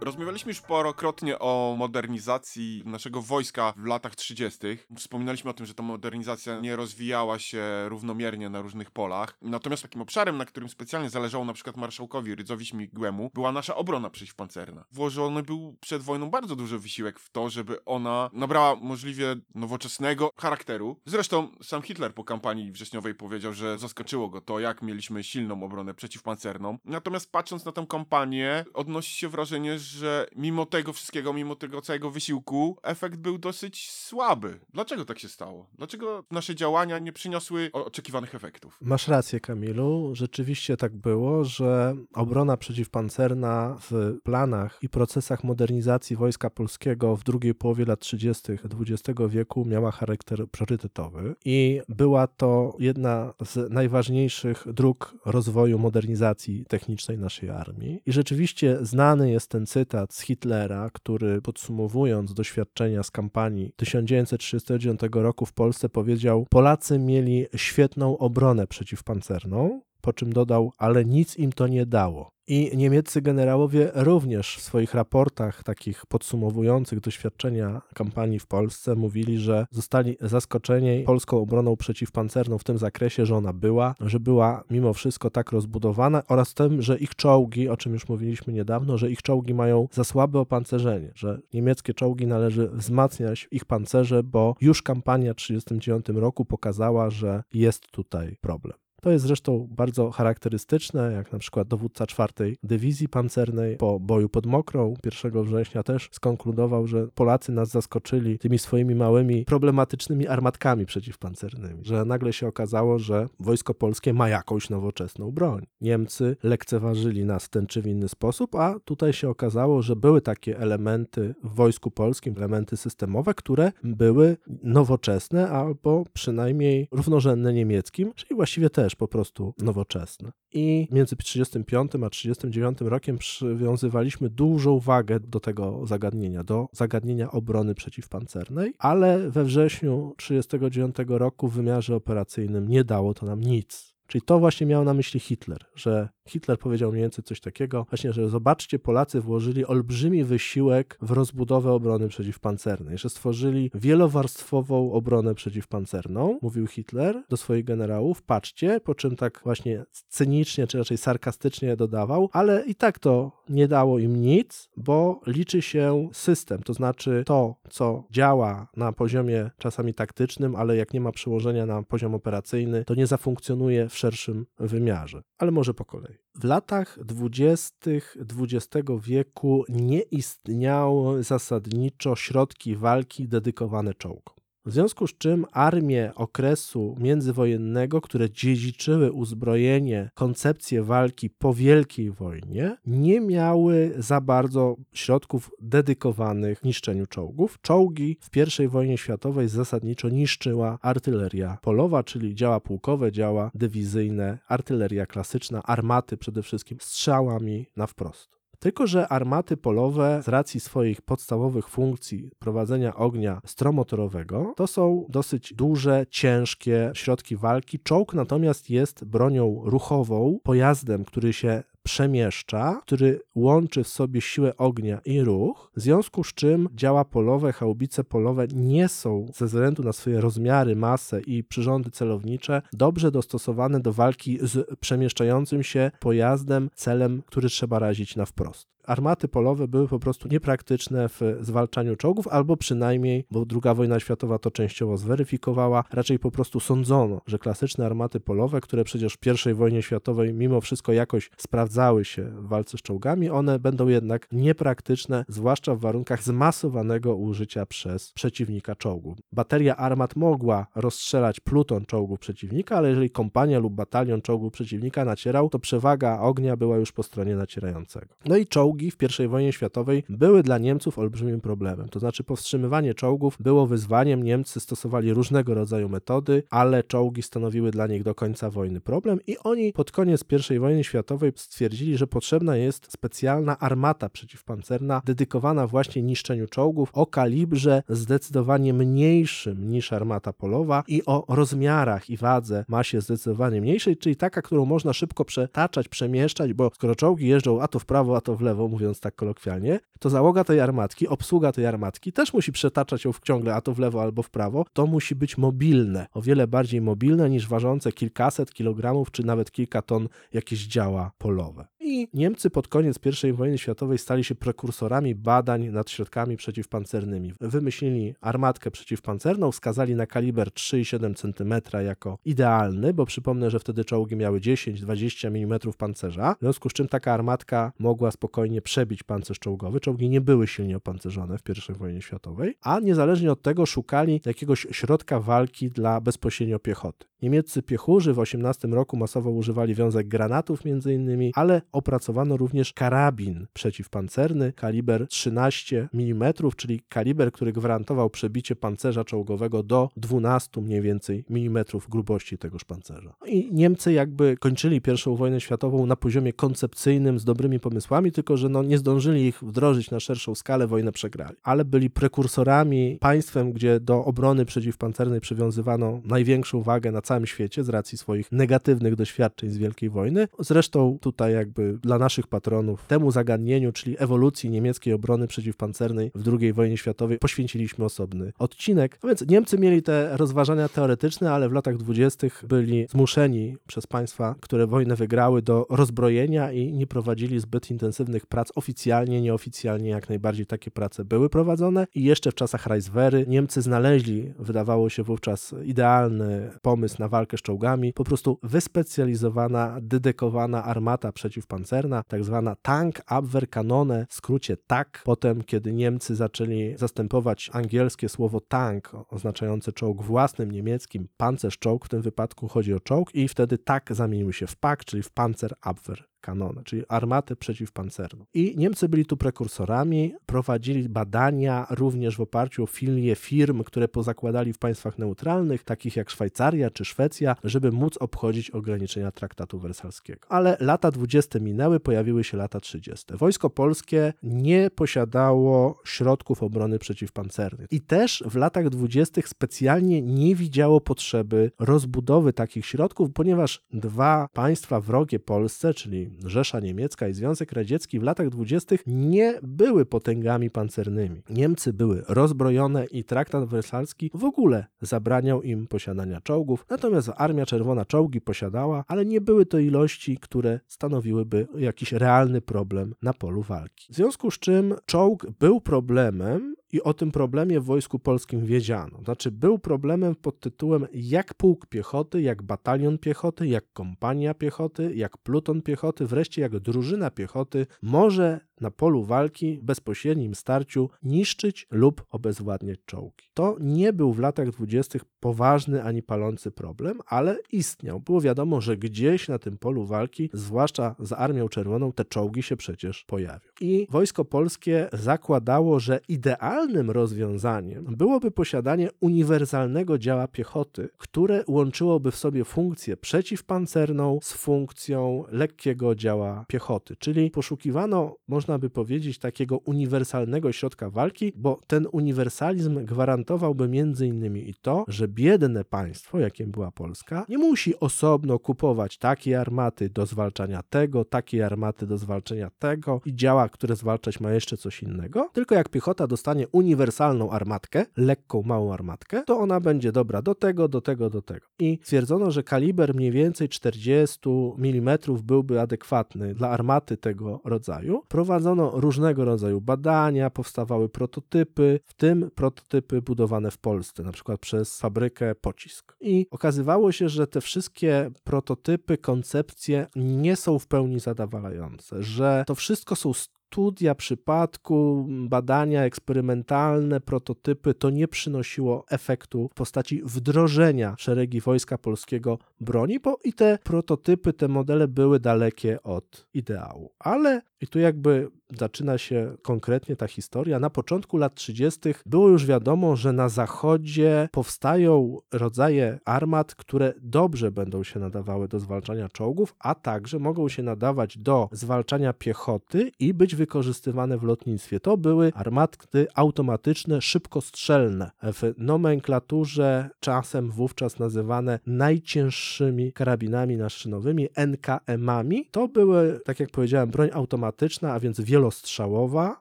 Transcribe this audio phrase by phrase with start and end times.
[0.00, 4.58] rozmawialiśmy już parokrotnie o modernizacji naszego wojska w latach 30.
[4.96, 9.38] Wspominaliśmy o tym, że ta modernizacja nie rozwijała się równomiernie na różnych polach.
[9.42, 14.10] Natomiast takim obszarem, na którym specjalnie zależało na przykład marszałkowi Rydzowi Śmigłemu, była nasza obrona
[14.10, 14.84] przeciwpancerna.
[14.92, 21.00] Włożony był przed wojną bardzo duży wysiłek w to, żeby ona nabrała możliwie nowoczesnego charakteru.
[21.06, 25.94] Zresztą sam Hitler po kampanii wrześniowej powiedział, że zaskoczyło go to, jak mieliśmy silną obronę
[25.94, 26.78] przeciwpancerną.
[26.84, 32.10] Natomiast patrząc na tę kampanię, odnosi się wrażenie, że mimo tego wszystkiego, mimo tego całego
[32.10, 34.60] wysiłku, efekt był dosyć słaby.
[34.74, 35.66] Dlaczego tak się stało?
[35.78, 38.78] Dlaczego nasze działania nie przyniosły oczekiwanych efektów?
[38.80, 40.10] Masz rację, Kamilu.
[40.14, 47.54] Rzeczywiście tak było, że obrona przeciwpancerna w planach i procesach modernizacji Wojska Polskiego w drugiej
[47.54, 48.52] połowie lat 30.
[48.52, 57.18] XX wieku miała charakter priorytetowy i była to jedna z najważniejszych dróg rozwoju modernizacji technicznej
[57.18, 58.02] naszej armii.
[58.06, 65.46] I rzeczywiście znany jest ten cytat z Hitlera, który podsumowując doświadczenia z kampanii 1939 roku
[65.46, 71.66] w Polsce powiedział: Polacy mieli świetną obronę przeciwpancerną, po czym dodał, ale nic im to
[71.66, 72.35] nie dało.
[72.48, 79.66] I niemieccy generałowie również w swoich raportach takich podsumowujących doświadczenia kampanii w Polsce mówili, że
[79.70, 85.30] zostali zaskoczeni polską obroną przeciwpancerną w tym zakresie, że ona była, że była mimo wszystko
[85.30, 89.54] tak rozbudowana oraz tym, że ich czołgi, o czym już mówiliśmy niedawno, że ich czołgi
[89.54, 95.36] mają za słabe opancerzenie, że niemieckie czołgi należy wzmacniać ich pancerze, bo już kampania w
[95.36, 98.85] 1939 roku pokazała, że jest tutaj problem.
[99.02, 104.46] To jest zresztą bardzo charakterystyczne, jak na przykład dowódca czwartej Dywizji Pancernej po boju pod
[104.46, 111.84] Mokrą 1 września też skonkludował, że Polacy nas zaskoczyli tymi swoimi małymi problematycznymi armatkami przeciwpancernymi,
[111.84, 115.66] że nagle się okazało, że wojsko polskie ma jakąś nowoczesną broń.
[115.80, 120.20] Niemcy lekceważyli nas w ten czy w inny sposób, a tutaj się okazało, że były
[120.20, 128.34] takie elementy w wojsku polskim, elementy systemowe, które były nowoczesne albo przynajmniej równorzędne niemieckim, czyli
[128.34, 130.32] właściwie też po prostu nowoczesne.
[130.52, 137.74] I między 35 a 39 rokiem przywiązywaliśmy dużą wagę do tego zagadnienia, do zagadnienia obrony
[137.74, 143.96] przeciwpancernej, ale we wrześniu 39 roku w wymiarze operacyjnym nie dało to nam nic.
[144.06, 148.12] Czyli to właśnie miał na myśli Hitler, że Hitler powiedział mniej więcej coś takiego, właśnie,
[148.12, 156.38] że zobaczcie, Polacy włożyli olbrzymi wysiłek w rozbudowę obrony przeciwpancernej, że stworzyli wielowarstwową obronę przeciwpancerną,
[156.42, 162.28] mówił Hitler do swoich generałów, patrzcie, po czym tak właśnie cynicznie, czy raczej sarkastycznie dodawał,
[162.32, 167.56] ale i tak to nie dało im nic, bo liczy się system, to znaczy to,
[167.70, 172.94] co działa na poziomie czasami taktycznym, ale jak nie ma przełożenia na poziom operacyjny, to
[172.94, 175.22] nie zafunkcjonuje w szerszym wymiarze.
[175.38, 176.15] Ale może po kolei.
[176.34, 184.35] W latach dwudziestych XX wieku nie istniały zasadniczo środki walki dedykowane czołgom.
[184.66, 192.76] W związku z czym armie okresu międzywojennego, które dziedziczyły uzbrojenie, koncepcję walki po Wielkiej Wojnie,
[192.86, 197.58] nie miały za bardzo środków dedykowanych niszczeniu czołgów.
[197.62, 205.06] Czołgi w I wojnie światowej zasadniczo niszczyła artyleria polowa, czyli działa pułkowe, działa dywizyjne, artyleria
[205.06, 208.35] klasyczna, armaty przede wszystkim strzałami na wprost.
[208.58, 215.54] Tylko, że armaty polowe z racji swoich podstawowych funkcji prowadzenia ognia stromotorowego to są dosyć
[215.54, 217.78] duże, ciężkie środki walki.
[217.78, 225.00] Czołg natomiast jest bronią ruchową, pojazdem, który się przemieszcza, który łączy w sobie siłę ognia
[225.04, 229.92] i ruch, w związku z czym działa polowe, haubice polowe nie są ze względu na
[229.92, 237.22] swoje rozmiary, masę i przyrządy celownicze dobrze dostosowane do walki z przemieszczającym się pojazdem, celem,
[237.26, 238.75] który trzeba razić na wprost.
[238.86, 244.38] Armaty polowe były po prostu niepraktyczne w zwalczaniu czołgów, albo przynajmniej, bo II wojna światowa
[244.38, 249.54] to częściowo zweryfikowała, raczej po prostu sądzono, że klasyczne armaty polowe, które przecież w I
[249.54, 255.24] wojnie światowej mimo wszystko jakoś sprawdzały się w walce z czołgami, one będą jednak niepraktyczne,
[255.28, 259.16] zwłaszcza w warunkach zmasowanego użycia przez przeciwnika czołgu.
[259.32, 265.48] Bateria armat mogła rozstrzelać pluton czołgów przeciwnika, ale jeżeli kompania lub batalion czołgów przeciwnika nacierał,
[265.48, 268.14] to przewaga ognia była już po stronie nacierającego.
[268.24, 268.46] No i
[268.76, 271.88] czołgi w I wojnie światowej były dla Niemców olbrzymim problemem.
[271.88, 274.22] To znaczy powstrzymywanie czołgów było wyzwaniem.
[274.22, 279.38] Niemcy stosowali różnego rodzaju metody, ale czołgi stanowiły dla nich do końca wojny problem i
[279.38, 286.02] oni pod koniec I wojny światowej stwierdzili, że potrzebna jest specjalna armata przeciwpancerna dedykowana właśnie
[286.02, 293.00] niszczeniu czołgów o kalibrze zdecydowanie mniejszym niż armata polowa i o rozmiarach i wadze masie
[293.00, 297.78] zdecydowanie mniejszej, czyli taka, którą można szybko przetaczać, przemieszczać, bo skoro czołgi jeżdżą a to
[297.78, 301.66] w prawo, a to w lewo, mówiąc tak kolokwialnie, to załoga tej armatki, obsługa tej
[301.66, 304.64] armatki też musi przetaczać ją ciągle a to w lewo albo w prawo.
[304.72, 309.82] To musi być mobilne, o wiele bardziej mobilne niż ważące kilkaset kilogramów czy nawet kilka
[309.82, 311.66] ton jakieś działa polowe.
[311.88, 317.32] I Niemcy pod koniec I wojny światowej stali się prekursorami badań nad środkami przeciwpancernymi.
[317.40, 324.16] Wymyślili armatkę przeciwpancerną, wskazali na kaliber 3,7 cm jako idealny, bo przypomnę, że wtedy czołgi
[324.16, 329.80] miały 10-20 mm pancerza, w związku z czym taka armatka mogła spokojnie przebić pancerz czołgowy.
[329.80, 334.66] Czołgi nie były silnie opancerzone w I wojnie światowej, a niezależnie od tego szukali jakiegoś
[334.70, 337.06] środka walki dla bezpośrednio piechoty.
[337.22, 343.46] Niemieccy piechurzy w 18 roku masowo używali wiązek granatów między innymi, ale opracowano również karabin
[343.52, 351.24] przeciwpancerny kaliber 13 mm, czyli kaliber, który gwarantował przebicie pancerza czołgowego do 12 mniej więcej
[351.30, 353.14] milimetrów grubości tegoż pancerza.
[353.26, 358.48] I Niemcy jakby kończyli I wojnę światową na poziomie koncepcyjnym z dobrymi pomysłami, tylko że
[358.48, 361.36] no nie zdążyli ich wdrożyć na szerszą skalę, wojnę przegrali.
[361.42, 367.68] Ale byli prekursorami państwem, gdzie do obrony przeciwpancernej przywiązywano największą wagę na całym świecie z
[367.68, 370.28] racji swoich negatywnych doświadczeń z Wielkiej Wojny.
[370.38, 376.52] Zresztą tutaj jakby dla naszych patronów temu zagadnieniu, czyli ewolucji niemieckiej obrony przeciwpancernej w II
[376.52, 378.98] wojnie światowej poświęciliśmy osobny odcinek.
[379.02, 384.34] A więc Niemcy mieli te rozważania teoretyczne, ale w latach dwudziestych byli zmuszeni przez państwa,
[384.40, 390.46] które wojnę wygrały do rozbrojenia i nie prowadzili zbyt intensywnych prac oficjalnie, nieoficjalnie jak najbardziej
[390.46, 396.50] takie prace były prowadzone i jeszcze w czasach Reichswehry Niemcy znaleźli, wydawało się wówczas idealny
[396.62, 404.06] pomysł na walkę z czołgami, po prostu wyspecjalizowana, dedykowana armata przeciwpancerna, tak zwana Tank Abwehrkanone,
[404.08, 405.02] w skrócie TAK.
[405.04, 412.02] Potem, kiedy Niemcy zaczęli zastępować angielskie słowo tank, oznaczające czołg własnym niemieckim, pancerz-czołg, w tym
[412.02, 416.62] wypadku chodzi o czołg i wtedy TAK zamienił się w PAK, czyli w Panzerabwehr kanony,
[416.64, 418.24] czyli armatę przeciwpancerną.
[418.34, 424.52] I Niemcy byli tu prekursorami, prowadzili badania również w oparciu o filie firm, które pozakładali
[424.52, 430.26] w państwach neutralnych, takich jak Szwajcaria czy Szwecja, żeby móc obchodzić ograniczenia traktatu wersalskiego.
[430.28, 433.04] Ale lata 20 minęły, pojawiły się lata 30.
[433.14, 440.80] Wojsko polskie nie posiadało środków obrony przeciwpancernej i też w latach 20 specjalnie nie widziało
[440.80, 448.00] potrzeby rozbudowy takich środków, ponieważ dwa państwa wrogie Polsce, czyli Rzesza Niemiecka i Związek Radziecki
[448.00, 451.22] w latach dwudziestych nie były potęgami pancernymi.
[451.30, 457.84] Niemcy były rozbrojone i traktat wersalski w ogóle zabraniał im posiadania czołgów, natomiast Armia Czerwona
[457.84, 463.92] czołgi posiadała, ale nie były to ilości, które stanowiłyby jakiś realny problem na polu walki.
[463.92, 468.98] W związku z czym czołg był problemem i o tym problemie w Wojsku Polskim wiedziano.
[469.04, 475.18] Znaczy, był problemem pod tytułem jak pułk piechoty, jak batalion piechoty, jak kompania piechoty, jak
[475.18, 482.04] pluton piechoty, wreszcie jak drużyna piechoty może na polu walki w bezpośrednim starciu niszczyć lub
[482.10, 483.24] obezwładniać czołgi.
[483.34, 488.00] To nie był w latach dwudziestych poważny ani palący problem, ale istniał.
[488.00, 492.56] Było wiadomo, że gdzieś na tym polu walki, zwłaszcza z Armią Czerwoną, te czołgi się
[492.56, 493.48] przecież pojawią.
[493.60, 502.16] I Wojsko Polskie zakładało, że idealnym rozwiązaniem byłoby posiadanie uniwersalnego działa piechoty, które łączyłoby w
[502.16, 509.58] sobie funkcję przeciwpancerną z funkcją lekkiego działa piechoty, czyli poszukiwano, można można by powiedzieć, takiego
[509.58, 516.50] uniwersalnego środka walki, bo ten uniwersalizm gwarantowałby między innymi i to, że biedne państwo, jakim
[516.50, 522.50] była Polska, nie musi osobno kupować takiej armaty do zwalczania tego, takiej armaty do zwalczania
[522.58, 527.86] tego i działa, które zwalczać ma jeszcze coś innego, tylko jak piechota dostanie uniwersalną armatkę,
[527.96, 531.46] lekką, małą armatkę, to ona będzie dobra do tego, do tego, do tego.
[531.58, 534.18] I stwierdzono, że kaliber mniej więcej 40
[534.58, 538.02] mm byłby adekwatny dla armaty tego rodzaju.
[538.08, 544.40] Prowadzono Prowadzono różnego rodzaju badania, powstawały prototypy, w tym prototypy budowane w Polsce, na przykład
[544.40, 545.96] przez fabrykę Pocisk.
[546.00, 552.54] I okazywało się, że te wszystkie prototypy, koncepcje nie są w pełni zadowalające, że to
[552.54, 553.12] wszystko są
[553.46, 561.78] studia przypadku, badania eksperymentalne, prototypy, to nie przynosiło efektu w postaci wdrożenia w szeregi Wojska
[561.78, 566.92] Polskiego broni, bo i te prototypy, te modele były dalekie od ideału.
[566.98, 570.58] Ale i tu jakby zaczyna się konkretnie ta historia.
[570.58, 571.80] Na początku lat 30.
[572.06, 578.60] było już wiadomo, że na zachodzie powstają rodzaje armat, które dobrze będą się nadawały do
[578.60, 584.80] zwalczania czołgów, a także mogą się nadawać do zwalczania piechoty i być wykorzystywane w lotnictwie.
[584.80, 595.48] To były armaty automatyczne, szybkostrzelne, w nomenklaturze czasem wówczas nazywane najcięższymi karabinami naszynowymi, NKM-ami.
[595.50, 599.40] To były, tak jak powiedziałem, broń automatyczna, a więc wielostrzałowa.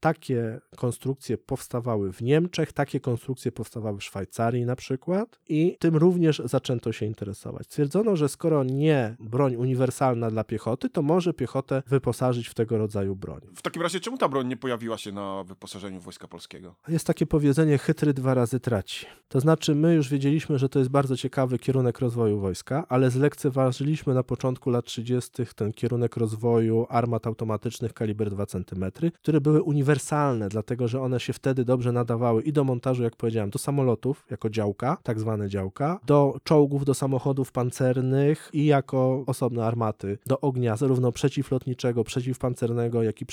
[0.00, 6.42] Takie konstrukcje powstawały w Niemczech, takie konstrukcje powstawały w Szwajcarii na przykład i tym również
[6.44, 7.66] zaczęto się interesować.
[7.66, 13.16] Stwierdzono, że skoro nie broń uniwersalna dla piechoty, to może piechotę wyposażyć w tego rodzaju
[13.16, 13.40] broń.
[13.54, 16.74] W takim razie czemu ta broń nie pojawiła się na wyposażeniu Wojska Polskiego?
[16.88, 19.06] Jest takie powiedzenie, chytry dwa razy traci.
[19.28, 24.14] To znaczy, my już wiedzieliśmy, że to jest bardzo ciekawy kierunek rozwoju wojska, ale zlekceważyliśmy
[24.14, 25.30] na początku lat 30.
[25.56, 28.84] ten kierunek rozwoju armat automatycznych kaliber 2 cm,
[29.14, 33.50] które były uniwersalne, dlatego że one się wtedy dobrze nadawały i do montażu, jak powiedziałem,
[33.50, 39.66] do samolotów jako działka, tak zwane działka, do czołgów, do samochodów pancernych i jako osobne
[39.66, 43.26] armaty do ognia, zarówno przeciwlotniczego, przeciwpancernego, jak i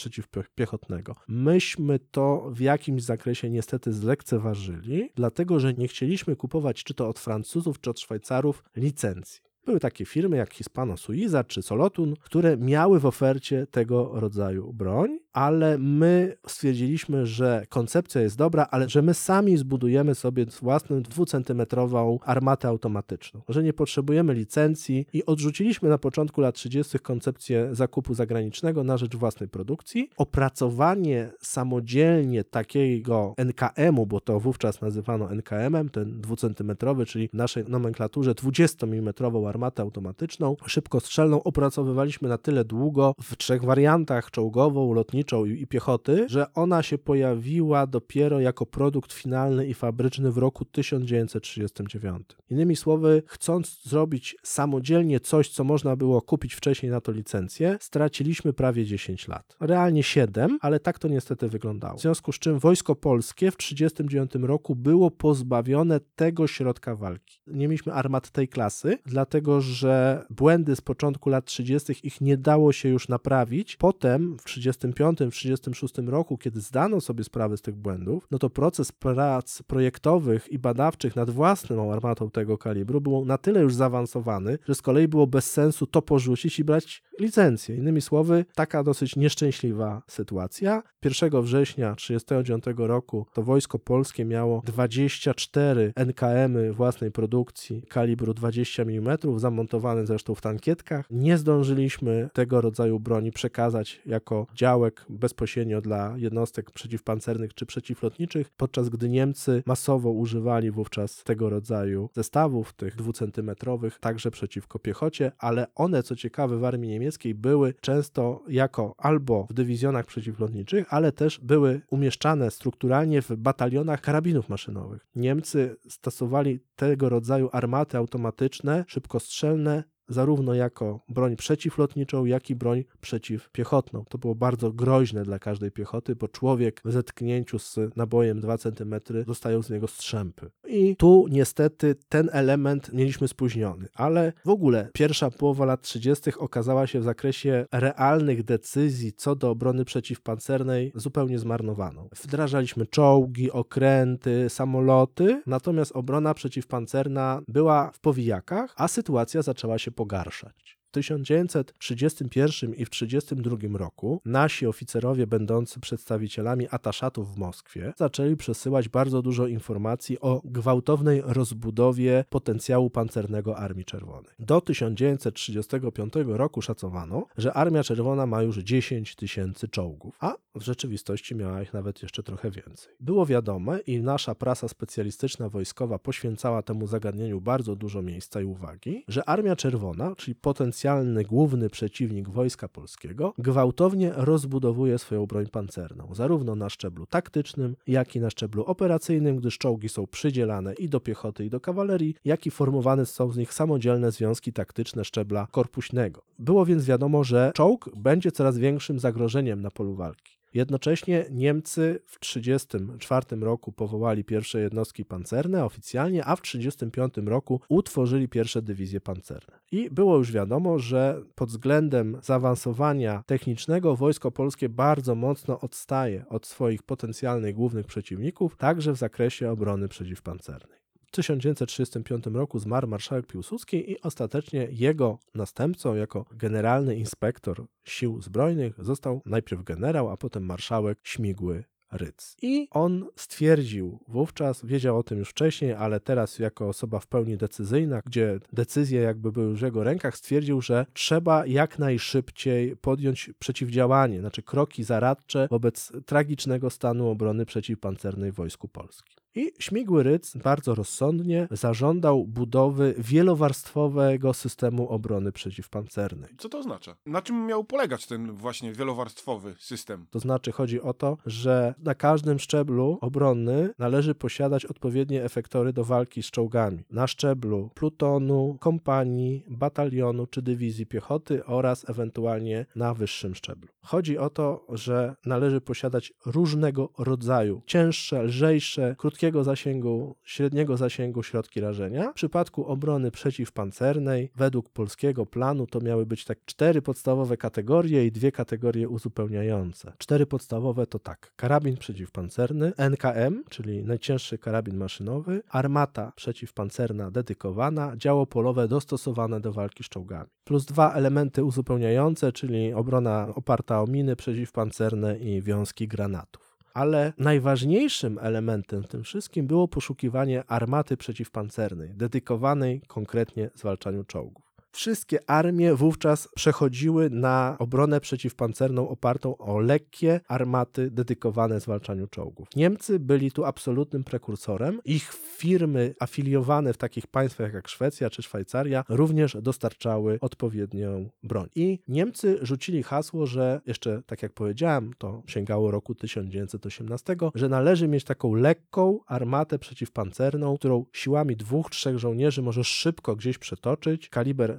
[0.43, 1.15] przeciwpiechotnego.
[1.27, 7.19] Myśmy to w jakimś zakresie niestety zlekceważyli, dlatego że nie chcieliśmy kupować czy to od
[7.19, 9.48] Francuzów, czy od Szwajcarów licencji.
[9.69, 15.19] Były takie firmy jak Hispano Suiza czy Solotun, które miały w ofercie tego rodzaju broń,
[15.33, 22.19] ale my stwierdziliśmy, że koncepcja jest dobra, ale że my sami zbudujemy sobie własną dwucentymetrową
[22.23, 26.99] armatę automatyczną, że nie potrzebujemy licencji i odrzuciliśmy na początku lat 30.
[26.99, 30.09] koncepcję zakupu zagranicznego na rzecz własnej produkcji.
[30.17, 38.33] Opracowanie samodzielnie takiego NKM-u, bo to wówczas nazywano NKM-em, ten dwucentymetrowy, czyli w naszej nomenklaturze
[38.33, 39.13] 20 mm
[39.47, 46.25] armatę automatyczną, szybkostrzelną, opracowywaliśmy na tyle długo w trzech wariantach, czołgową, lotniczą i, i piechoty,
[46.29, 52.27] że ona się pojawiła dopiero jako produkt finalny i fabryczny w roku 1939.
[52.49, 58.53] Innymi słowy, chcąc zrobić samodzielnie coś, co można było kupić wcześniej na to licencję, straciliśmy
[58.53, 59.55] prawie 10 lat.
[59.59, 61.97] Realnie 7, ale tak to niestety wyglądało.
[61.97, 67.39] W związku z czym Wojsko Polskie w 1939 roku było pozbawione tego środka walki.
[67.47, 71.93] Nie mieliśmy armat tej klasy, dlatego że błędy z początku lat 30.
[72.03, 73.75] ich nie dało się już naprawić.
[73.75, 78.91] Potem w 1935, 1936 roku, kiedy zdano sobie sprawę z tych błędów, no to proces
[78.91, 84.75] prac projektowych i badawczych nad własną armatą tego kalibru był na tyle już zaawansowany, że
[84.75, 87.75] z kolei było bez sensu to porzucić i brać licencję.
[87.75, 90.83] Innymi słowy, taka dosyć nieszczęśliwa sytuacja.
[91.03, 99.17] 1 września 1939 roku to Wojsko Polskie miało 24 NKM-y własnej produkcji kalibru 20 mm,
[99.37, 101.05] zamontowane zresztą w tankietkach.
[101.11, 108.89] Nie zdążyliśmy tego rodzaju broni przekazać jako działek bezpośrednio dla jednostek przeciwpancernych czy przeciwlotniczych, podczas
[108.89, 116.03] gdy Niemcy masowo używali wówczas tego rodzaju zestawów, tych dwucentymetrowych, także przeciwko piechocie, ale one,
[116.03, 121.81] co ciekawe, w armii niemieckiej były często jako albo w dywizjonach przeciwlotniczych, ale też były
[121.89, 125.07] umieszczane strukturalnie w batalionach karabinów maszynowych.
[125.15, 128.85] Niemcy stosowali tego rodzaju armaty automatyczne,
[129.19, 134.05] szybkostrzelne, zarówno jako broń przeciwlotniczą, jak i broń przeciwpiechotną.
[134.09, 138.95] To było bardzo groźne dla każdej piechoty, bo człowiek w zetknięciu z nabojem 2 cm
[139.27, 140.49] dostają z niego strzępy.
[140.67, 146.31] I tu niestety ten element mieliśmy spóźniony, ale w ogóle pierwsza połowa lat 30.
[146.37, 152.09] okazała się w zakresie realnych decyzji co do obrony przeciwpancernej zupełnie zmarnowaną.
[152.23, 160.78] Wdrażaliśmy czołgi, okręty, samoloty, natomiast obrona przeciwpancerna była w powijakach, a sytuacja zaczęła się pogarszać.
[160.89, 168.89] W 1931 i w 1932 roku nasi oficerowie będący przedstawicielami ataszatów w Moskwie zaczęli przesyłać
[168.89, 174.31] bardzo dużo informacji o gwałtownej rozbudowie potencjału pancernego Armii Czerwonej.
[174.39, 181.35] Do 1935 roku szacowano, że Armia Czerwona ma już 10 tysięcy czołgów, a w rzeczywistości
[181.35, 182.93] miała ich nawet jeszcze trochę więcej.
[182.99, 189.03] Było wiadome i nasza prasa specjalistyczna wojskowa poświęcała temu zagadnieniu bardzo dużo miejsca i uwagi,
[189.07, 196.15] że Armia Czerwona, czyli potencjał potencjalny główny przeciwnik Wojska Polskiego, gwałtownie rozbudowuje swoją broń pancerną,
[196.15, 200.99] zarówno na szczeblu taktycznym, jak i na szczeblu operacyjnym, gdyż czołgi są przydzielane i do
[200.99, 206.21] piechoty, i do kawalerii, jak i formowane są z nich samodzielne związki taktyczne szczebla korpuśnego.
[206.39, 210.38] Było więc wiadomo, że czołg będzie coraz większym zagrożeniem na polu walki.
[210.53, 218.29] Jednocześnie Niemcy w 1934 roku powołali pierwsze jednostki pancerne oficjalnie, a w 1935 roku utworzyli
[218.29, 219.59] pierwsze dywizje pancerne.
[219.71, 226.45] I było już wiadomo, że pod względem zaawansowania technicznego wojsko polskie bardzo mocno odstaje od
[226.45, 230.79] swoich potencjalnych głównych przeciwników, także w zakresie obrony przeciwpancernej.
[231.09, 238.75] W 1935 roku zmarł marszałek Piłsudski i ostatecznie jego następcą jako generalny inspektor sił zbrojnych
[238.79, 242.35] został najpierw generał, a potem marszałek Śmigły Ryc.
[242.41, 247.37] I on stwierdził wówczas, wiedział o tym już wcześniej, ale teraz jako osoba w pełni
[247.37, 254.19] decyzyjna, gdzie decyzje jakby były w jego rękach, stwierdził, że trzeba jak najszybciej podjąć przeciwdziałanie,
[254.19, 259.19] znaczy kroki zaradcze wobec tragicznego stanu obrony przeciwpancernej Wojsku Polskim.
[259.35, 266.29] I Śmigły Ryc bardzo rozsądnie zażądał budowy wielowarstwowego systemu obrony przeciwpancernej.
[266.37, 266.95] Co to oznacza?
[267.05, 270.05] Na czym miał polegać ten właśnie wielowarstwowy system?
[270.09, 275.83] To znaczy chodzi o to, że na każdym szczeblu obronny należy posiadać odpowiednie efektory do
[275.83, 276.83] walki z czołgami.
[276.91, 283.69] Na szczeblu plutonu, kompanii, batalionu czy dywizji piechoty oraz ewentualnie na wyższym szczeblu.
[283.81, 291.61] Chodzi o to, że należy posiadać różnego rodzaju cięższe, lżejsze, krótkiego zasięgu, średniego zasięgu środki
[291.61, 292.11] rażenia.
[292.11, 298.11] W przypadku obrony przeciwpancernej, według polskiego planu, to miały być tak cztery podstawowe kategorie i
[298.11, 299.93] dwie kategorie uzupełniające.
[299.97, 308.25] Cztery podstawowe to tak: karabin przeciwpancerny, NKM, czyli najcięższy karabin maszynowy, armata przeciwpancerna dedykowana, działo
[308.25, 310.29] polowe dostosowane do walki z czołgami.
[310.43, 316.48] Plus dwa elementy uzupełniające, czyli obrona oparta o miny przeciwpancerne i wiązki granatów
[316.79, 324.48] ale najważniejszym elementem w tym wszystkim było poszukiwanie armaty przeciwpancernej, dedykowanej konkretnie zwalczaniu czołgów.
[324.71, 332.47] Wszystkie armie wówczas przechodziły na obronę przeciwpancerną opartą o lekkie armaty dedykowane zwalczaniu czołgów.
[332.55, 334.79] Niemcy byli tu absolutnym prekursorem.
[334.85, 341.47] Ich firmy afiliowane w takich państwach jak Szwecja czy Szwajcaria również dostarczały odpowiednią broń.
[341.55, 347.87] I Niemcy rzucili hasło, że jeszcze tak jak powiedziałem, to sięgało roku 1918, że należy
[347.87, 354.09] mieć taką lekką armatę przeciwpancerną, którą siłami dwóch, trzech żołnierzy możesz szybko gdzieś przetoczyć.
[354.09, 354.58] Kaliber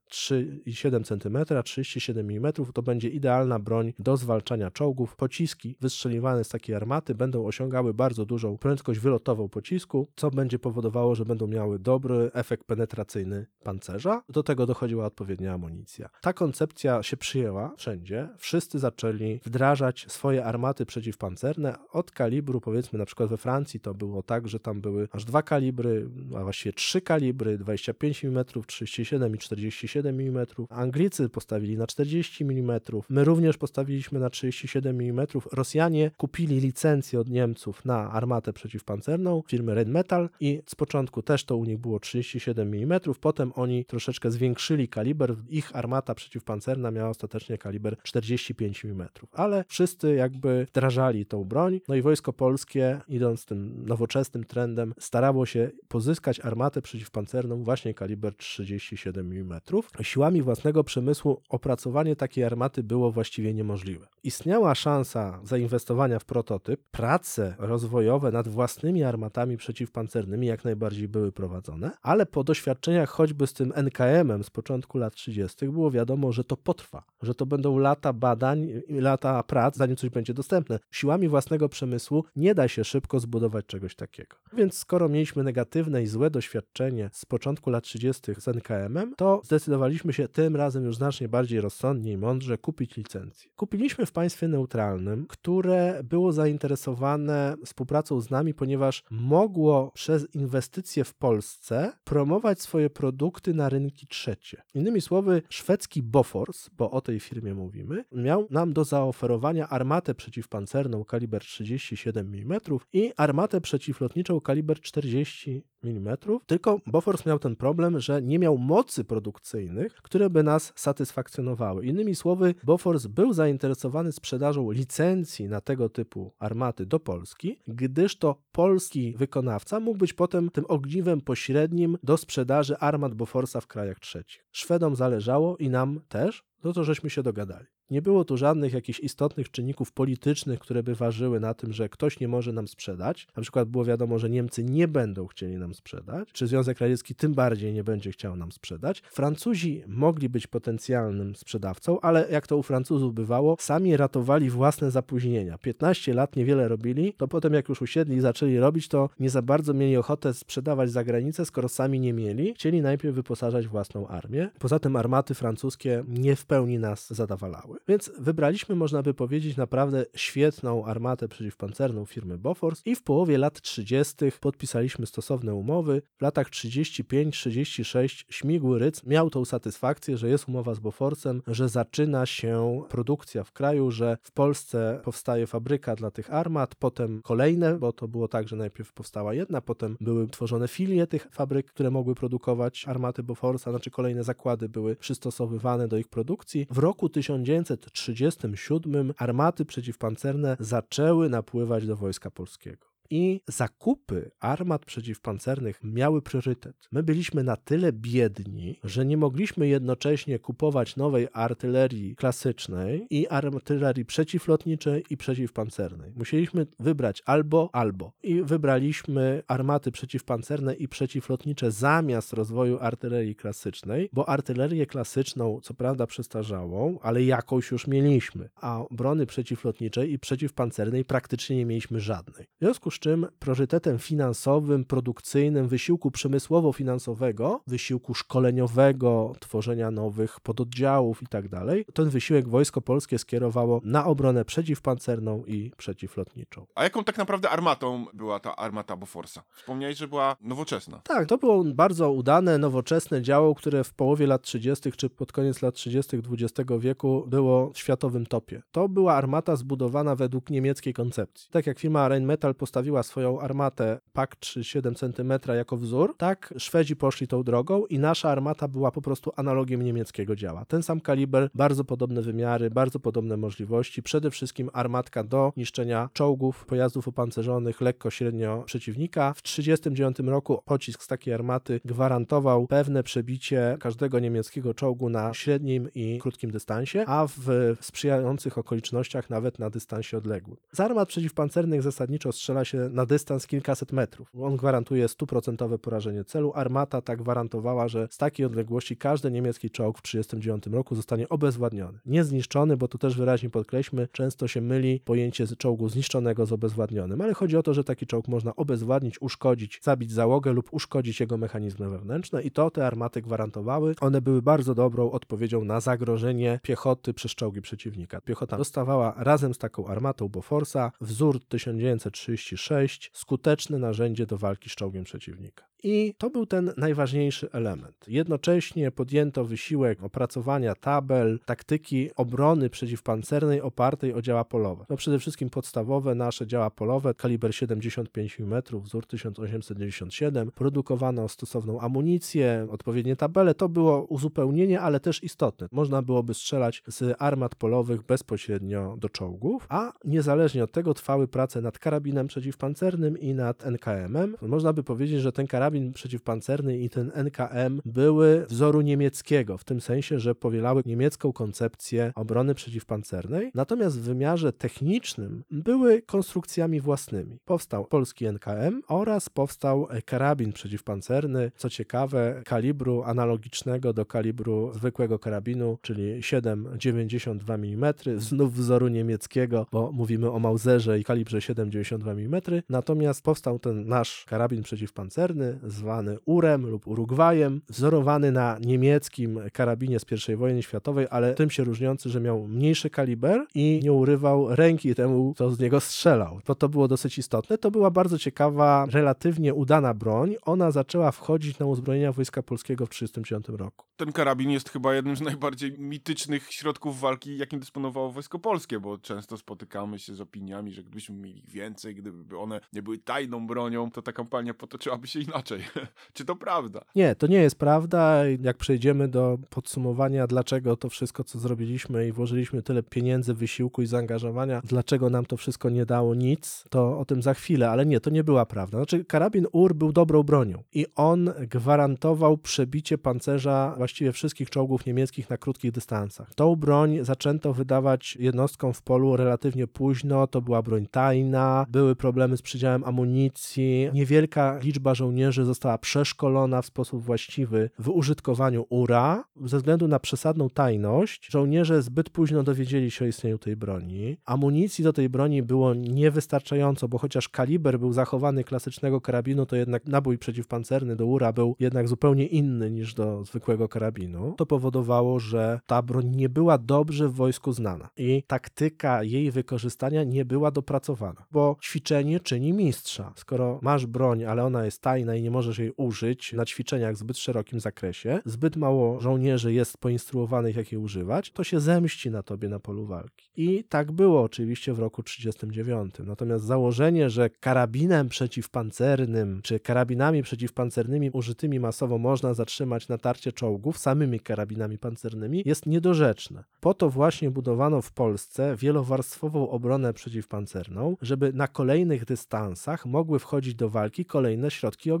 [0.11, 5.15] 3,7 cm, 37 mm to będzie idealna broń do zwalczania czołgów.
[5.15, 11.15] Pociski wystrzeliwane z takiej armaty będą osiągały bardzo dużą prędkość wylotową pocisku, co będzie powodowało,
[11.15, 14.23] że będą miały dobry efekt penetracyjny pancerza.
[14.29, 16.09] Do tego dochodziła odpowiednia amunicja.
[16.21, 18.29] Ta koncepcja się przyjęła wszędzie.
[18.37, 24.23] Wszyscy zaczęli wdrażać swoje armaty przeciwpancerne od kalibru, powiedzmy na przykład we Francji to było
[24.23, 29.37] tak, że tam były aż dwa kalibry, a właściwie trzy kalibry, 25 mm, 37 i
[29.37, 30.45] 47 mm.
[30.69, 32.79] Anglicy postawili na 40 mm.
[33.09, 35.27] My również postawiliśmy na 37 mm.
[35.51, 41.57] Rosjanie kupili licencję od Niemców na armatę przeciwpancerną firmy Rheinmetall i z początku też to
[41.57, 42.99] u nich było 37 mm.
[43.21, 45.35] Potem oni troszeczkę zwiększyli kaliber.
[45.49, 49.07] Ich armata przeciwpancerna miała ostatecznie kaliber 45 mm.
[49.31, 51.81] Ale wszyscy jakby wdrażali tą broń.
[51.87, 58.35] No i wojsko polskie, idąc tym nowoczesnym trendem, starało się pozyskać armatę przeciwpancerną właśnie kaliber
[58.35, 59.61] 37 mm.
[60.01, 64.07] Siłami własnego przemysłu opracowanie takiej armaty było właściwie niemożliwe.
[64.23, 71.91] Istniała szansa zainwestowania w prototyp, prace rozwojowe nad własnymi armatami przeciwpancernymi jak najbardziej były prowadzone,
[72.01, 75.65] ale po doświadczeniach choćby z tym NKM-em z początku lat 30.
[75.69, 80.33] było wiadomo, że to potrwa, że to będą lata badań, lata prac, zanim coś będzie
[80.33, 80.79] dostępne.
[80.91, 84.37] Siłami własnego przemysłu nie da się szybko zbudować czegoś takiego.
[84.53, 88.33] Więc skoro mieliśmy negatywne i złe doświadczenie z początku lat 30.
[88.37, 89.41] z NKM-em, to
[89.81, 93.51] zdecydowaliśmy się tym razem już znacznie bardziej rozsądnie i mądrze kupić licencję.
[93.55, 101.13] Kupiliśmy w państwie neutralnym, które było zainteresowane współpracą z nami, ponieważ mogło przez inwestycje w
[101.13, 104.61] Polsce promować swoje produkty na rynki trzecie.
[104.73, 111.05] Innymi słowy, szwedzki Bofors, bo o tej firmie mówimy, miał nam do zaoferowania armatę przeciwpancerną
[111.05, 112.59] kaliber 37 mm
[112.93, 119.03] i armatę przeciwlotniczą kaliber 40 mm, tylko Bofors miał ten problem, że nie miał mocy
[119.03, 121.85] produkcyjnych, które by nas satysfakcjonowały.
[121.85, 128.35] Innymi słowy, Bofors był zainteresowany sprzedażą licencji na tego typu armaty do Polski, gdyż to
[128.51, 134.45] polski wykonawca mógł być potem tym ogniwem pośrednim do sprzedaży armat Boforsa w krajach trzecich.
[134.51, 137.65] Szwedom zależało i nam też, no to żeśmy się dogadali.
[137.91, 142.19] Nie było tu żadnych jakichś istotnych czynników politycznych, które by ważyły na tym, że ktoś
[142.19, 143.27] nie może nam sprzedać.
[143.35, 147.33] Na przykład było wiadomo, że Niemcy nie będą chcieli nam sprzedać, czy Związek Radziecki tym
[147.33, 149.01] bardziej nie będzie chciał nam sprzedać.
[149.11, 155.57] Francuzi mogli być potencjalnym sprzedawcą, ale jak to u Francuzów bywało, sami ratowali własne zapóźnienia.
[155.57, 159.41] 15 lat niewiele robili, to potem jak już usiedli i zaczęli robić, to nie za
[159.41, 162.53] bardzo mieli ochotę sprzedawać za granicę, skoro sami nie mieli.
[162.53, 164.49] Chcieli najpierw wyposażać własną armię.
[164.59, 167.80] Poza tym armaty francuskie nie w pełni nas zadawalały.
[167.87, 173.61] Więc wybraliśmy, można by powiedzieć, naprawdę świetną armatę przeciwpancerną firmy Bofors i w połowie lat
[173.61, 174.15] 30.
[174.39, 176.01] podpisaliśmy stosowne umowy.
[176.17, 182.25] W latach 35-36 śmigły Ryc miał tą satysfakcję, że jest umowa z Boforsem, że zaczyna
[182.25, 187.93] się produkcja w kraju, że w Polsce powstaje fabryka dla tych armat, potem kolejne, bo
[187.93, 192.15] to było tak, że najpierw powstała jedna, potem były tworzone filie tych fabryk, które mogły
[192.15, 196.67] produkować armaty Boforsa, znaczy kolejne zakłady były przystosowywane do ich produkcji.
[196.69, 205.79] W roku 1900 1937 armaty przeciwpancerne zaczęły napływać do Wojska Polskiego i zakupy armat przeciwpancernych
[205.83, 206.75] miały priorytet.
[206.91, 214.05] My byliśmy na tyle biedni, że nie mogliśmy jednocześnie kupować nowej artylerii klasycznej i artylerii
[214.05, 216.13] przeciwlotniczej i przeciwpancernej.
[216.15, 218.11] Musieliśmy wybrać albo, albo.
[218.23, 226.07] I wybraliśmy armaty przeciwpancerne i przeciwlotnicze zamiast rozwoju artylerii klasycznej, bo artylerię klasyczną, co prawda
[226.07, 232.45] przestarzałą, ale jakąś już mieliśmy, a brony przeciwlotniczej i przeciwpancernej praktycznie nie mieliśmy żadnej.
[232.45, 241.49] W związku z czym priorytetem finansowym, produkcyjnym, wysiłku przemysłowo-finansowego, wysiłku szkoleniowego, tworzenia nowych pododdziałów itd.,
[241.49, 246.65] tak ten wysiłek Wojsko Polskie skierowało na obronę przeciwpancerną i przeciwlotniczą.
[246.75, 249.43] A jaką tak naprawdę armatą była ta armata Boforsa?
[249.55, 251.01] Wspomniałeś, że była nowoczesna.
[251.03, 254.91] Tak, to było bardzo udane, nowoczesne działo, które w połowie lat 30.
[254.91, 256.17] czy pod koniec lat 30.
[256.17, 258.61] XX wieku było w światowym topie.
[258.71, 261.49] To była armata zbudowana według niemieckiej koncepcji.
[261.51, 266.95] Tak jak firma Rheinmetall postawiła przedstawiła swoją armatę PAK 3,7 cm jako wzór, tak Szwedzi
[266.95, 270.65] poszli tą drogą i nasza armata była po prostu analogiem niemieckiego działa.
[270.65, 276.65] Ten sam kaliber, bardzo podobne wymiary, bardzo podobne możliwości, przede wszystkim armatka do niszczenia czołgów,
[276.65, 279.33] pojazdów opancerzonych, lekko, średnio przeciwnika.
[279.33, 285.89] W 1939 roku pocisk z takiej armaty gwarantował pewne przebicie każdego niemieckiego czołgu na średnim
[285.95, 290.57] i krótkim dystansie, a w sprzyjających okolicznościach nawet na dystansie odległym.
[290.71, 294.31] Z armat przeciwpancernych zasadniczo strzela się na dystans kilkaset metrów.
[294.41, 296.51] On gwarantuje stuprocentowe porażenie celu.
[296.55, 301.99] Armata tak gwarantowała, że z takiej odległości każdy niemiecki czołg w 1939 roku zostanie obezwładniony.
[302.05, 307.21] Nie zniszczony, bo to też wyraźnie podkreślmy, często się myli pojęcie czołgu zniszczonego z obezwładnionym,
[307.21, 311.37] ale chodzi o to, że taki czołg można obezwładnić, uszkodzić, zabić załogę lub uszkodzić jego
[311.37, 313.95] mechanizmy wewnętrzne i to te armaty gwarantowały.
[314.01, 318.21] One były bardzo dobrą odpowiedzią na zagrożenie piechoty przez czołgi przeciwnika.
[318.21, 324.75] Piechota dostawała razem z taką armatą Boforsa wzór 1936 6 skuteczne narzędzie do walki z
[324.75, 325.70] czołgiem przeciwnika.
[325.83, 327.95] I to był ten najważniejszy element.
[328.07, 334.85] Jednocześnie podjęto wysiłek opracowania tabel, taktyki obrony przeciwpancernej opartej o działa polowe.
[334.89, 342.67] No przede wszystkim podstawowe nasze działa polowe, kaliber 75 mm, wzór 1897, produkowano stosowną amunicję,
[342.71, 343.55] odpowiednie tabele.
[343.55, 345.67] To było uzupełnienie, ale też istotne.
[345.71, 351.61] Można byłoby strzelać z armat polowych bezpośrednio do czołgów, a niezależnie od tego trwały prace
[351.61, 354.35] nad karabinem przeciwpancernym i nad NKM-em.
[354.41, 359.63] Można by powiedzieć, że ten karabin karabin przeciwpancerny i ten NKM były wzoru niemieckiego, w
[359.63, 367.37] tym sensie, że powielały niemiecką koncepcję obrony przeciwpancernej, natomiast w wymiarze technicznym były konstrukcjami własnymi.
[367.45, 375.77] Powstał polski NKM oraz powstał karabin przeciwpancerny, co ciekawe, kalibru analogicznego do kalibru zwykłego karabinu,
[375.81, 382.41] czyli 7,92 mm, znów wzoru niemieckiego, bo mówimy o Mauserze i kalibrze 7,92 mm.
[382.69, 390.29] Natomiast powstał ten nasz karabin przeciwpancerny, zwany Urem lub Urugwajem, wzorowany na niemieckim karabinie z
[390.29, 394.95] I wojny światowej, ale tym się różniący, że miał mniejszy kaliber i nie urywał ręki
[394.95, 396.41] temu, kto z niego strzelał.
[396.43, 397.57] To to było dosyć istotne.
[397.57, 400.35] To była bardzo ciekawa, relatywnie udana broń.
[400.41, 403.85] Ona zaczęła wchodzić na uzbrojenia Wojska Polskiego w 1939 roku.
[403.95, 408.97] Ten karabin jest chyba jednym z najbardziej mitycznych środków walki, jakim dysponowało Wojsko Polskie, bo
[408.97, 413.91] często spotykamy się z opiniami, że gdybyśmy mieli więcej, gdyby one nie były tajną bronią,
[413.91, 415.85] to ta kampania potoczyłaby się inaczej inaczej.
[416.13, 416.81] Czy to prawda?
[416.95, 418.23] Nie, to nie jest prawda.
[418.41, 423.85] Jak przejdziemy do podsumowania, dlaczego to wszystko, co zrobiliśmy i włożyliśmy tyle pieniędzy, wysiłku i
[423.85, 427.99] zaangażowania, dlaczego nam to wszystko nie dało nic, to o tym za chwilę, ale nie,
[427.99, 428.77] to nie była prawda.
[428.77, 435.29] Znaczy, karabin UR był dobrą bronią i on gwarantował przebicie pancerza właściwie wszystkich czołgów niemieckich
[435.29, 436.35] na krótkich dystansach.
[436.35, 442.37] Tą broń zaczęto wydawać jednostkom w polu relatywnie późno, to była broń tajna, były problemy
[442.37, 449.23] z przydziałem amunicji, niewielka liczba żołnierzy została przeszkolona w sposób właściwy w użytkowaniu URA.
[449.45, 454.17] Ze względu na przesadną tajność, żołnierze zbyt późno dowiedzieli się o istnieniu tej broni.
[454.25, 459.85] Amunicji do tej broni było niewystarczająco, bo chociaż kaliber był zachowany klasycznego karabinu, to jednak
[459.85, 464.33] nabój przeciwpancerny do URA był jednak zupełnie inny niż do zwykłego karabinu.
[464.37, 470.03] To powodowało, że ta broń nie była dobrze w wojsku znana i taktyka jej wykorzystania
[470.03, 473.13] nie była dopracowana, bo ćwiczenie czyni mistrza.
[473.15, 476.97] Skoro masz broń, ale ona jest tajna i nie możesz jej użyć na ćwiczeniach w
[476.97, 482.23] zbyt szerokim zakresie, zbyt mało żołnierzy jest poinstruowanych, jak jej używać, to się zemści na
[482.23, 483.29] tobie na polu walki.
[483.35, 486.09] I tak było oczywiście w roku 1939.
[486.09, 494.19] Natomiast założenie, że karabinem przeciwpancernym czy karabinami przeciwpancernymi użytymi masowo można zatrzymać natarcie czołgów samymi
[494.19, 496.43] karabinami pancernymi jest niedorzeczne.
[496.59, 503.55] Po to właśnie budowano w Polsce wielowarstwową obronę przeciwpancerną, żeby na kolejnych dystansach mogły wchodzić
[503.55, 504.91] do walki kolejne środki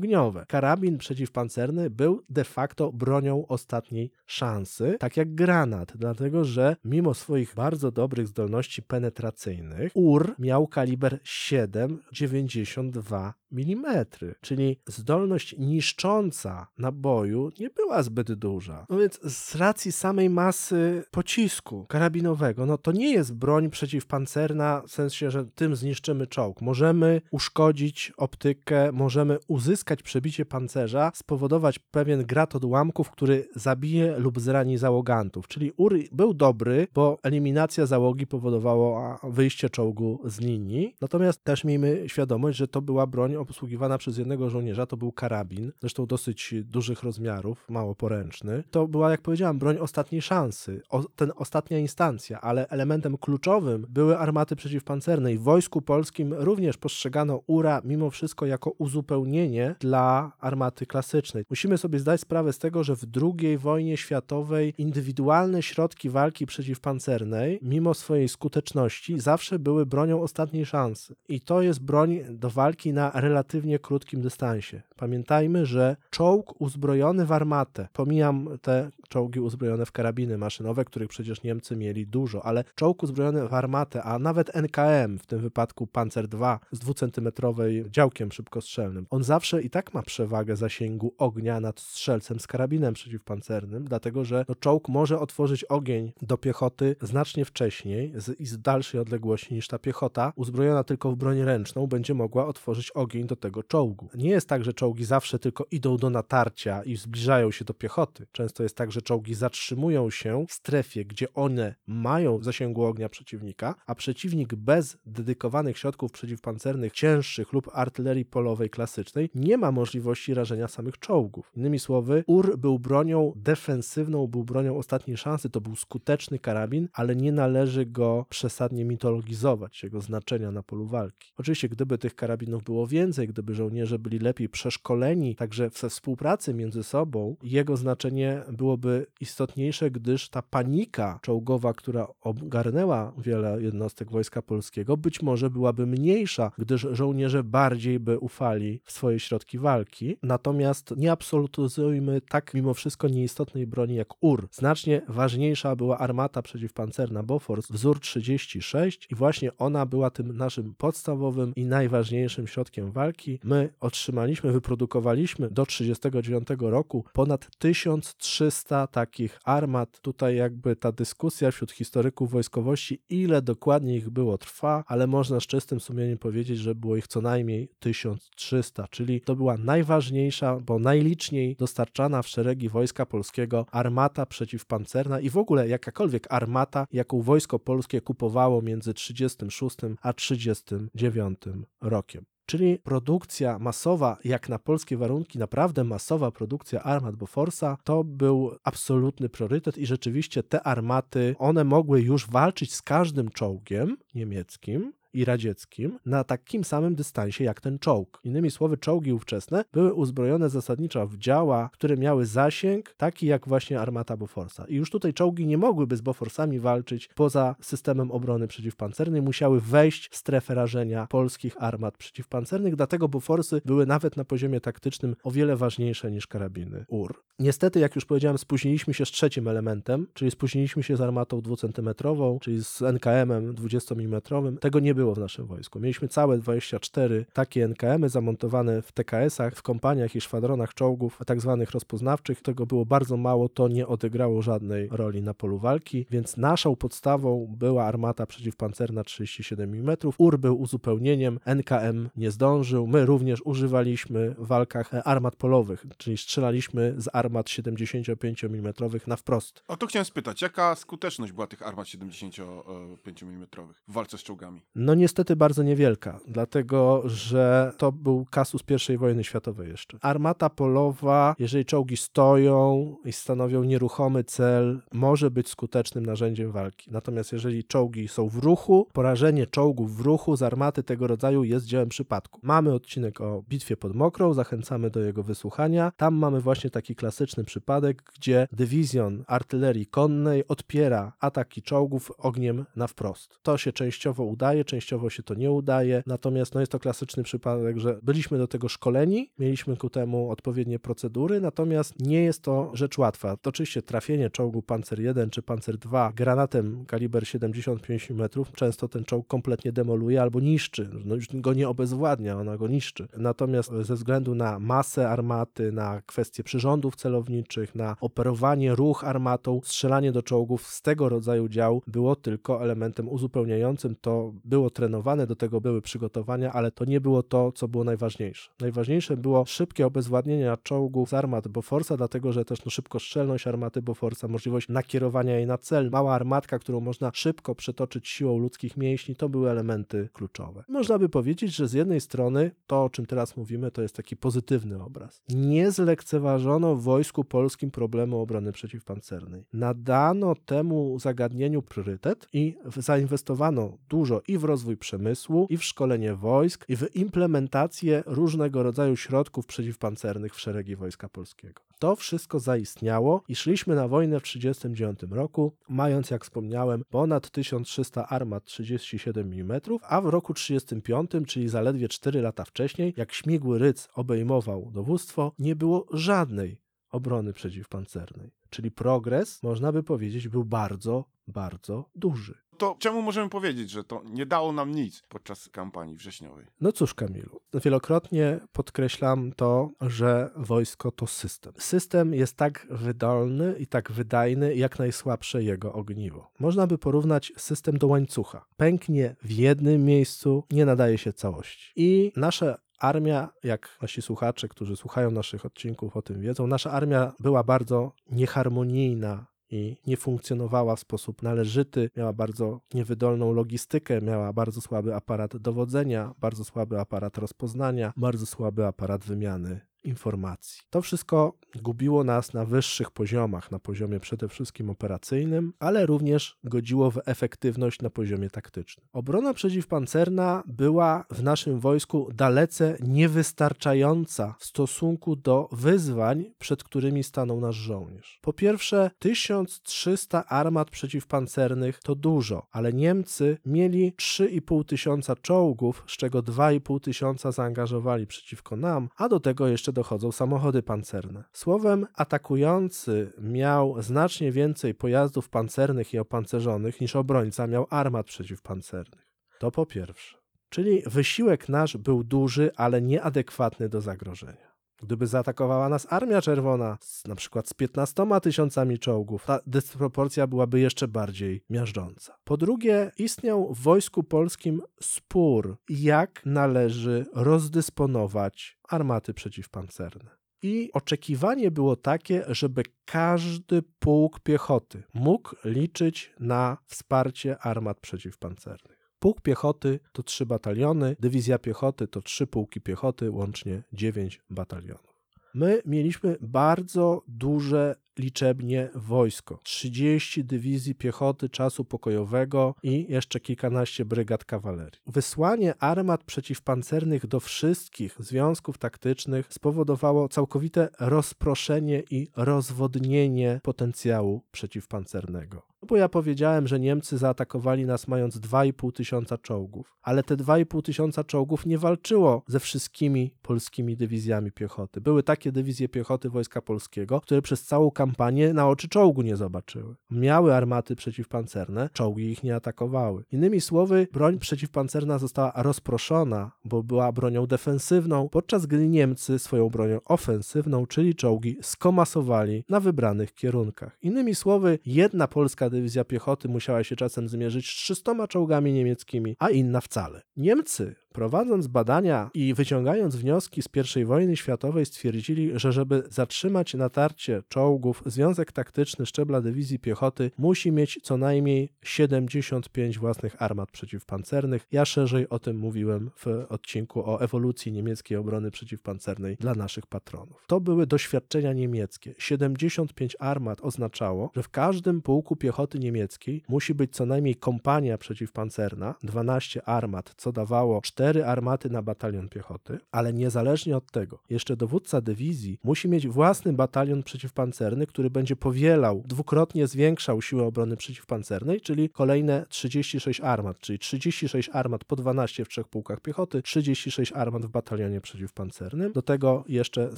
[0.47, 7.55] Karabin przeciwpancerny był de facto bronią ostatniej szansy, tak jak granat, dlatego że mimo swoich
[7.55, 14.05] bardzo dobrych zdolności penetracyjnych, UR miał kaliber 7,92 mm,
[14.41, 18.85] czyli zdolność niszcząca naboju nie była zbyt duża.
[18.89, 24.91] No więc z racji samej masy pocisku karabinowego, no to nie jest broń przeciwpancerna w
[24.91, 26.61] sensie, że tym zniszczymy czołg.
[26.61, 34.77] Możemy uszkodzić optykę, możemy uzyskać przebicie pancerza, spowodować pewien grat odłamków, który zabije lub zrani
[34.77, 35.47] załogantów.
[35.47, 40.95] Czyli UR był dobry, bo eliminacja załogi powodowała wyjście czołgu z linii.
[41.01, 45.71] Natomiast też miejmy świadomość, że to była broń obsługiwana przez jednego żołnierza, to był karabin,
[45.79, 48.63] zresztą dosyć dużych rozmiarów, mało poręczny.
[48.71, 54.17] To była, jak powiedziałam, broń ostatniej szansy, o, ten ostatnia instancja, ale elementem kluczowym były
[54.17, 60.85] armaty przeciwpancerne i w Wojsku Polskim również postrzegano URA mimo wszystko jako uzupełnienie dla armaty
[60.85, 61.45] klasycznej.
[61.49, 67.59] Musimy sobie zdać sprawę z tego, że w II wojnie światowej indywidualne środki walki przeciwpancernej,
[67.61, 71.15] mimo swojej skuteczności, zawsze były bronią ostatniej szansy.
[71.29, 74.81] I to jest broń do walki na relatywnie krótkim dystansie.
[74.95, 81.43] Pamiętajmy, że czołg uzbrojony w armatę, pomijam te czołgi uzbrojone w karabiny maszynowe, których przecież
[81.43, 86.27] Niemcy mieli dużo, ale czołg uzbrojony w armatę, a nawet NKM, w tym wypadku Panzer
[86.33, 92.39] II z dwucentymetrowej działkiem szybkostrzelnym, on zawsze i tak ma przewagę zasięgu ognia nad strzelcem
[92.39, 98.39] z karabinem przeciwpancernym, dlatego że no, czołg może otworzyć ogień do piechoty znacznie wcześniej z,
[98.39, 102.91] i z dalszej odległości niż ta piechota, uzbrojona tylko w broń ręczną, będzie mogła otworzyć
[102.91, 104.09] ogień do tego czołgu.
[104.15, 108.27] Nie jest tak, że czołgi zawsze tylko idą do natarcia i zbliżają się do piechoty.
[108.31, 113.75] Często jest tak, że czołgi zatrzymują się w strefie, gdzie one mają zasięgu ognia przeciwnika,
[113.85, 120.67] a przeciwnik bez dedykowanych środków przeciwpancernych, cięższych lub artylerii polowej klasycznej nie ma możliwości rażenia
[120.67, 121.51] samych czołgów.
[121.55, 127.15] Innymi słowy, UR był bronią defensywną, był bronią ostatniej szansy, to był skuteczny karabin, ale
[127.15, 131.33] nie należy go przesadnie mitologizować, jego znaczenia na polu walki.
[131.37, 136.83] Oczywiście, gdyby tych karabinów było więcej, gdyby żołnierze byli lepiej przeszkoleni, także we współpracy między
[136.83, 144.97] sobą, jego znaczenie byłoby istotniejsze, gdyż ta panika czołgowa, która ogarnęła wiele jednostek Wojska Polskiego,
[144.97, 150.17] być może byłaby mniejsza, gdyż żołnierze bardziej by ufali w swoje środki walki.
[150.23, 154.47] Natomiast nie absolutyzujmy tak mimo wszystko nieistotnej broni jak UR.
[154.51, 161.53] Znacznie ważniejsza była armata przeciwpancerna Bofors wzór 36 i właśnie ona była tym naszym podstawowym
[161.55, 163.00] i najważniejszym środkiem walki.
[163.43, 169.99] My otrzymaliśmy, wyprodukowaliśmy do 1939 roku ponad 1300 takich armat.
[169.99, 175.47] Tutaj jakby ta dyskusja wśród historyków wojskowości, ile dokładnie ich było, trwa, ale można z
[175.47, 181.55] czystym sumieniem powiedzieć, że było ich co najmniej 1300, czyli to była najważniejsza, bo najliczniej
[181.55, 188.01] dostarczana w szeregi Wojska Polskiego armata przeciwpancerna i w ogóle jakakolwiek armata, jaką Wojsko Polskie
[188.01, 191.39] kupowało między 36 a 39
[191.81, 192.25] rokiem.
[192.45, 199.29] Czyli produkcja masowa, jak na polskie warunki, naprawdę masowa produkcja armat Boforsa, to był absolutny
[199.29, 205.99] priorytet i rzeczywiście te armaty, one mogły już walczyć z każdym czołgiem niemieckim, i radzieckim
[206.05, 208.19] na takim samym dystansie jak ten czołg.
[208.23, 213.79] Innymi słowy, czołgi ówczesne były uzbrojone zasadniczo w działa, które miały zasięg taki jak właśnie
[213.79, 214.65] armata Boforsa.
[214.67, 220.09] I już tutaj czołgi nie mogłyby z Boforsami walczyć poza systemem obrony przeciwpancernej, musiały wejść
[220.09, 225.55] w strefę rażenia polskich armat przeciwpancernych, dlatego Boforsy były nawet na poziomie taktycznym o wiele
[225.55, 227.23] ważniejsze niż karabiny UR.
[227.39, 232.39] Niestety, jak już powiedziałem, spóźniliśmy się z trzecim elementem, czyli spóźniliśmy się z armatą dwucentymetrową,
[232.39, 234.21] czyli z NKM-em 20 mm.
[234.57, 235.79] Tego nie było w naszym wojsku.
[235.79, 241.71] Mieliśmy całe 24 takie NKM-y zamontowane w TKS-ach, w kompaniach i szwadronach czołgów, tak zwanych
[241.71, 242.41] rozpoznawczych.
[242.41, 247.55] Tego było bardzo mało, to nie odegrało żadnej roli na polu walki, więc naszą podstawą
[247.57, 249.97] była armata przeciwpancerna 37 mm.
[250.17, 252.87] UR był uzupełnieniem, NKM nie zdążył.
[252.87, 258.73] My również używaliśmy w walkach armat polowych, czyli strzelaliśmy z armat 75 mm
[259.07, 259.63] na wprost.
[259.67, 263.47] O to chciałem spytać, jaka skuteczność była tych armat 75 mm
[263.87, 264.61] w walce z czołgami?
[264.75, 269.97] No niestety bardzo niewielka, dlatego że to był kasus I wojny światowej jeszcze.
[270.01, 276.91] Armata polowa, jeżeli czołgi stoją i stanowią nieruchomy cel, może być skutecznym narzędziem walki.
[276.91, 281.65] Natomiast jeżeli czołgi są w ruchu, porażenie czołgów w ruchu z armaty tego rodzaju jest
[281.65, 282.39] dziełem przypadku.
[282.43, 285.91] Mamy odcinek o bitwie pod Mokrą, zachęcamy do jego wysłuchania.
[285.97, 292.87] Tam mamy właśnie taki klasyczny przypadek, gdzie dywizjon artylerii konnej odpiera ataki czołgów ogniem na
[292.87, 293.39] wprost.
[293.43, 297.77] To się częściowo udaje, częściowo się to nie udaje, natomiast no jest to klasyczny przypadek,
[297.77, 302.97] że byliśmy do tego szkoleni, mieliśmy ku temu odpowiednie procedury, natomiast nie jest to rzecz
[302.97, 303.37] łatwa.
[303.37, 309.03] To oczywiście trafienie czołgu Panzer 1 czy Panzer 2 granatem kaliber 75 mm, często ten
[309.03, 310.89] czołg kompletnie demoluje albo niszczy.
[311.05, 313.07] No już go nie obezwładnia, ona go niszczy.
[313.17, 320.11] Natomiast ze względu na masę armaty, na kwestie przyrządów celowniczych, na operowanie, ruch armatą, strzelanie
[320.11, 323.95] do czołgów z tego rodzaju dział było tylko elementem uzupełniającym.
[324.01, 328.51] To było trenowane, do tego były przygotowania, ale to nie było to, co było najważniejsze.
[328.59, 334.27] Najważniejsze było szybkie obezwładnienie czołgów z armat Boforsa, dlatego że też no, szybkostrzelność armaty Boforsa,
[334.27, 339.29] możliwość nakierowania jej na cel, mała armatka, którą można szybko przetoczyć siłą ludzkich mięśni, to
[339.29, 340.63] były elementy kluczowe.
[340.67, 344.17] Można by powiedzieć, że z jednej strony to, o czym teraz mówimy, to jest taki
[344.17, 345.21] pozytywny obraz.
[345.29, 349.45] Nie zlekceważono w wojsku polskim problemu obrony przeciwpancernej.
[349.53, 356.65] Nadano temu zagadnieniu priorytet i zainwestowano dużo i w rozwój przemysłu, i w szkolenie wojsk,
[356.69, 361.61] i w implementację różnego rodzaju środków przeciwpancernych w szeregi Wojska Polskiego.
[361.79, 368.07] To wszystko zaistniało i szliśmy na wojnę w 1939 roku, mając, jak wspomniałem, ponad 1300
[368.07, 373.89] armat 37 mm, a w roku 1935, czyli zaledwie 4 lata wcześniej, jak śmigły ryc
[373.95, 378.31] obejmował dowództwo, nie było żadnej obrony przeciwpancernej.
[378.49, 382.37] Czyli progres, można by powiedzieć, był bardzo, bardzo duży.
[382.61, 386.45] To czemu możemy powiedzieć, że to nie dało nam nic podczas kampanii wrześniowej?
[386.61, 391.53] No cóż, Kamilu, wielokrotnie podkreślam to, że wojsko to system.
[391.57, 396.31] System jest tak wydolny i tak wydajny, jak najsłabsze jego ogniwo.
[396.39, 398.45] Można by porównać system do łańcucha.
[398.57, 401.71] Pęknie w jednym miejscu, nie nadaje się całości.
[401.75, 407.13] I nasze armia, jak nasi słuchacze, którzy słuchają naszych odcinków o tym wiedzą, nasza armia
[407.19, 414.61] była bardzo nieharmonijna i nie funkcjonowała w sposób należyty, miała bardzo niewydolną logistykę, miała bardzo
[414.61, 420.61] słaby aparat dowodzenia, bardzo słaby aparat rozpoznania, bardzo słaby aparat wymiany informacji.
[420.69, 426.91] To wszystko gubiło nas na wyższych poziomach, na poziomie przede wszystkim operacyjnym, ale również godziło
[426.91, 428.87] w efektywność na poziomie taktycznym.
[428.93, 437.39] Obrona przeciwpancerna była w naszym wojsku dalece niewystarczająca w stosunku do wyzwań, przed którymi stanął
[437.39, 438.19] nasz żołnierz.
[438.21, 446.19] Po pierwsze, 1300 armat przeciwpancernych to dużo, ale Niemcy mieli 3,5 tysiąca czołgów, z czego
[446.23, 451.23] 2,5 tysiąca zaangażowali przeciwko nam, a do tego jeszcze dochodzą samochody pancerne.
[451.33, 459.07] Słowem, atakujący miał znacznie więcej pojazdów pancernych i opancerzonych niż obrońca miał armat przeciwpancernych.
[459.39, 460.17] To po pierwsze.
[460.49, 464.50] Czyli wysiłek nasz był duży, ale nieadekwatny do zagrożenia.
[464.81, 470.59] Gdyby zaatakowała nas Armia Czerwona, z, na przykład z 15 tysiącami czołgów, ta dysproporcja byłaby
[470.59, 472.17] jeszcze bardziej miażdżąca.
[472.23, 480.09] Po drugie, istniał w wojsku polskim spór, jak należy rozdysponować armaty przeciwpancerne.
[480.43, 488.80] I oczekiwanie było takie, żeby każdy pułk piechoty mógł liczyć na wsparcie armat przeciwpancernych.
[489.01, 494.93] Pułk piechoty to trzy bataliony, dywizja piechoty to trzy pułki piechoty, łącznie dziewięć batalionów.
[495.33, 499.39] My mieliśmy bardzo duże liczebnie wojsko.
[499.43, 504.81] 30 dywizji piechoty czasu pokojowego i jeszcze kilkanaście brygad kawalerii.
[504.87, 515.50] Wysłanie armat przeciwpancernych do wszystkich związków taktycznych spowodowało całkowite rozproszenie i rozwodnienie potencjału przeciwpancernego.
[515.61, 520.61] No bo ja powiedziałem, że Niemcy zaatakowali nas mając 2,5 tysiąca czołgów, ale te 2,5
[520.61, 524.81] tysiąca czołgów nie walczyło ze wszystkimi polskimi dywizjami piechoty.
[524.81, 529.75] Były takie dywizje piechoty Wojska Polskiego, które przez całą kampanię na oczy czołgu nie zobaczyły.
[529.91, 533.03] Miały armaty przeciwpancerne, czołgi ich nie atakowały.
[533.11, 539.79] Innymi słowy, broń przeciwpancerna została rozproszona, bo była bronią defensywną, podczas gdy Niemcy swoją bronią
[539.85, 543.77] ofensywną, czyli czołgi, skomasowali na wybranych kierunkach.
[543.81, 549.29] Innymi słowy, jedna polska dywizja piechoty musiała się czasem zmierzyć z 300 czołgami niemieckimi, a
[549.29, 550.01] inna wcale.
[550.17, 557.23] Niemcy Prowadząc badania i wyciągając wnioski z I wojny światowej, stwierdzili, że żeby zatrzymać natarcie
[557.29, 564.47] czołgów, Związek Taktyczny Szczebla Dywizji Piechoty musi mieć co najmniej 75 własnych armat przeciwpancernych.
[564.51, 570.23] Ja szerzej o tym mówiłem w odcinku o ewolucji niemieckiej obrony przeciwpancernej dla naszych patronów.
[570.27, 571.93] To były doświadczenia niemieckie.
[571.97, 578.75] 75 armat oznaczało, że w każdym pułku piechoty niemieckiej musi być co najmniej kompania przeciwpancerna,
[578.83, 584.35] 12 armat, co dawało 4 cztery armaty na batalion piechoty, ale niezależnie od tego, jeszcze
[584.35, 591.41] dowódca dywizji musi mieć własny batalion przeciwpancerny, który będzie powielał, dwukrotnie zwiększał siłę obrony przeciwpancernej,
[591.41, 597.25] czyli kolejne 36 armat, czyli 36 armat po 12 w trzech pułkach piechoty, 36 armat
[597.25, 599.77] w batalionie przeciwpancernym, do tego jeszcze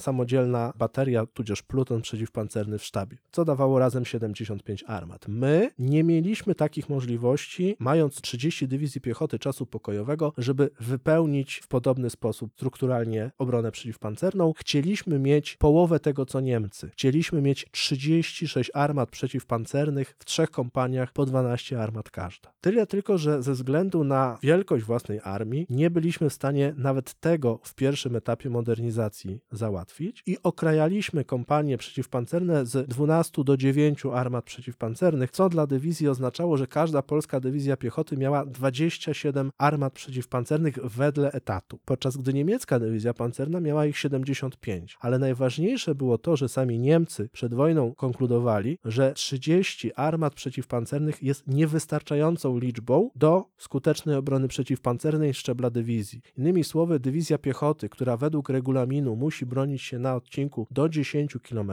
[0.00, 5.28] samodzielna bateria, tudzież pluton przeciwpancerny w sztabie, co dawało razem 75 armat.
[5.28, 12.10] My nie mieliśmy takich możliwości, mając 30 dywizji piechoty czasu pokojowego, żeby wypełnić w podobny
[12.10, 14.52] sposób strukturalnie obronę przeciwpancerną.
[14.56, 16.90] Chcieliśmy mieć połowę tego, co Niemcy.
[16.92, 22.52] Chcieliśmy mieć 36 armat przeciwpancernych w trzech kompaniach, po 12 armat każda.
[22.60, 27.60] Tyle tylko, że ze względu na wielkość własnej armii nie byliśmy w stanie nawet tego
[27.62, 35.30] w pierwszym etapie modernizacji załatwić i okrajaliśmy kompanie przeciwpancerne z 12 do 9 armat przeciwpancernych,
[35.30, 41.78] co dla dywizji oznaczało, że każda polska dywizja piechoty miała 27 armat przeciwpancernych wedle etatu,
[41.84, 44.96] podczas gdy niemiecka dywizja pancerna miała ich 75.
[45.00, 51.46] Ale najważniejsze było to, że sami Niemcy przed wojną konkludowali, że 30 armat przeciwpancernych jest
[51.46, 56.20] niewystarczającą liczbą do skutecznej obrony przeciwpancernej szczebla dywizji.
[56.38, 61.72] Innymi słowy, dywizja piechoty, która według regulaminu musi bronić się na odcinku do 10 km,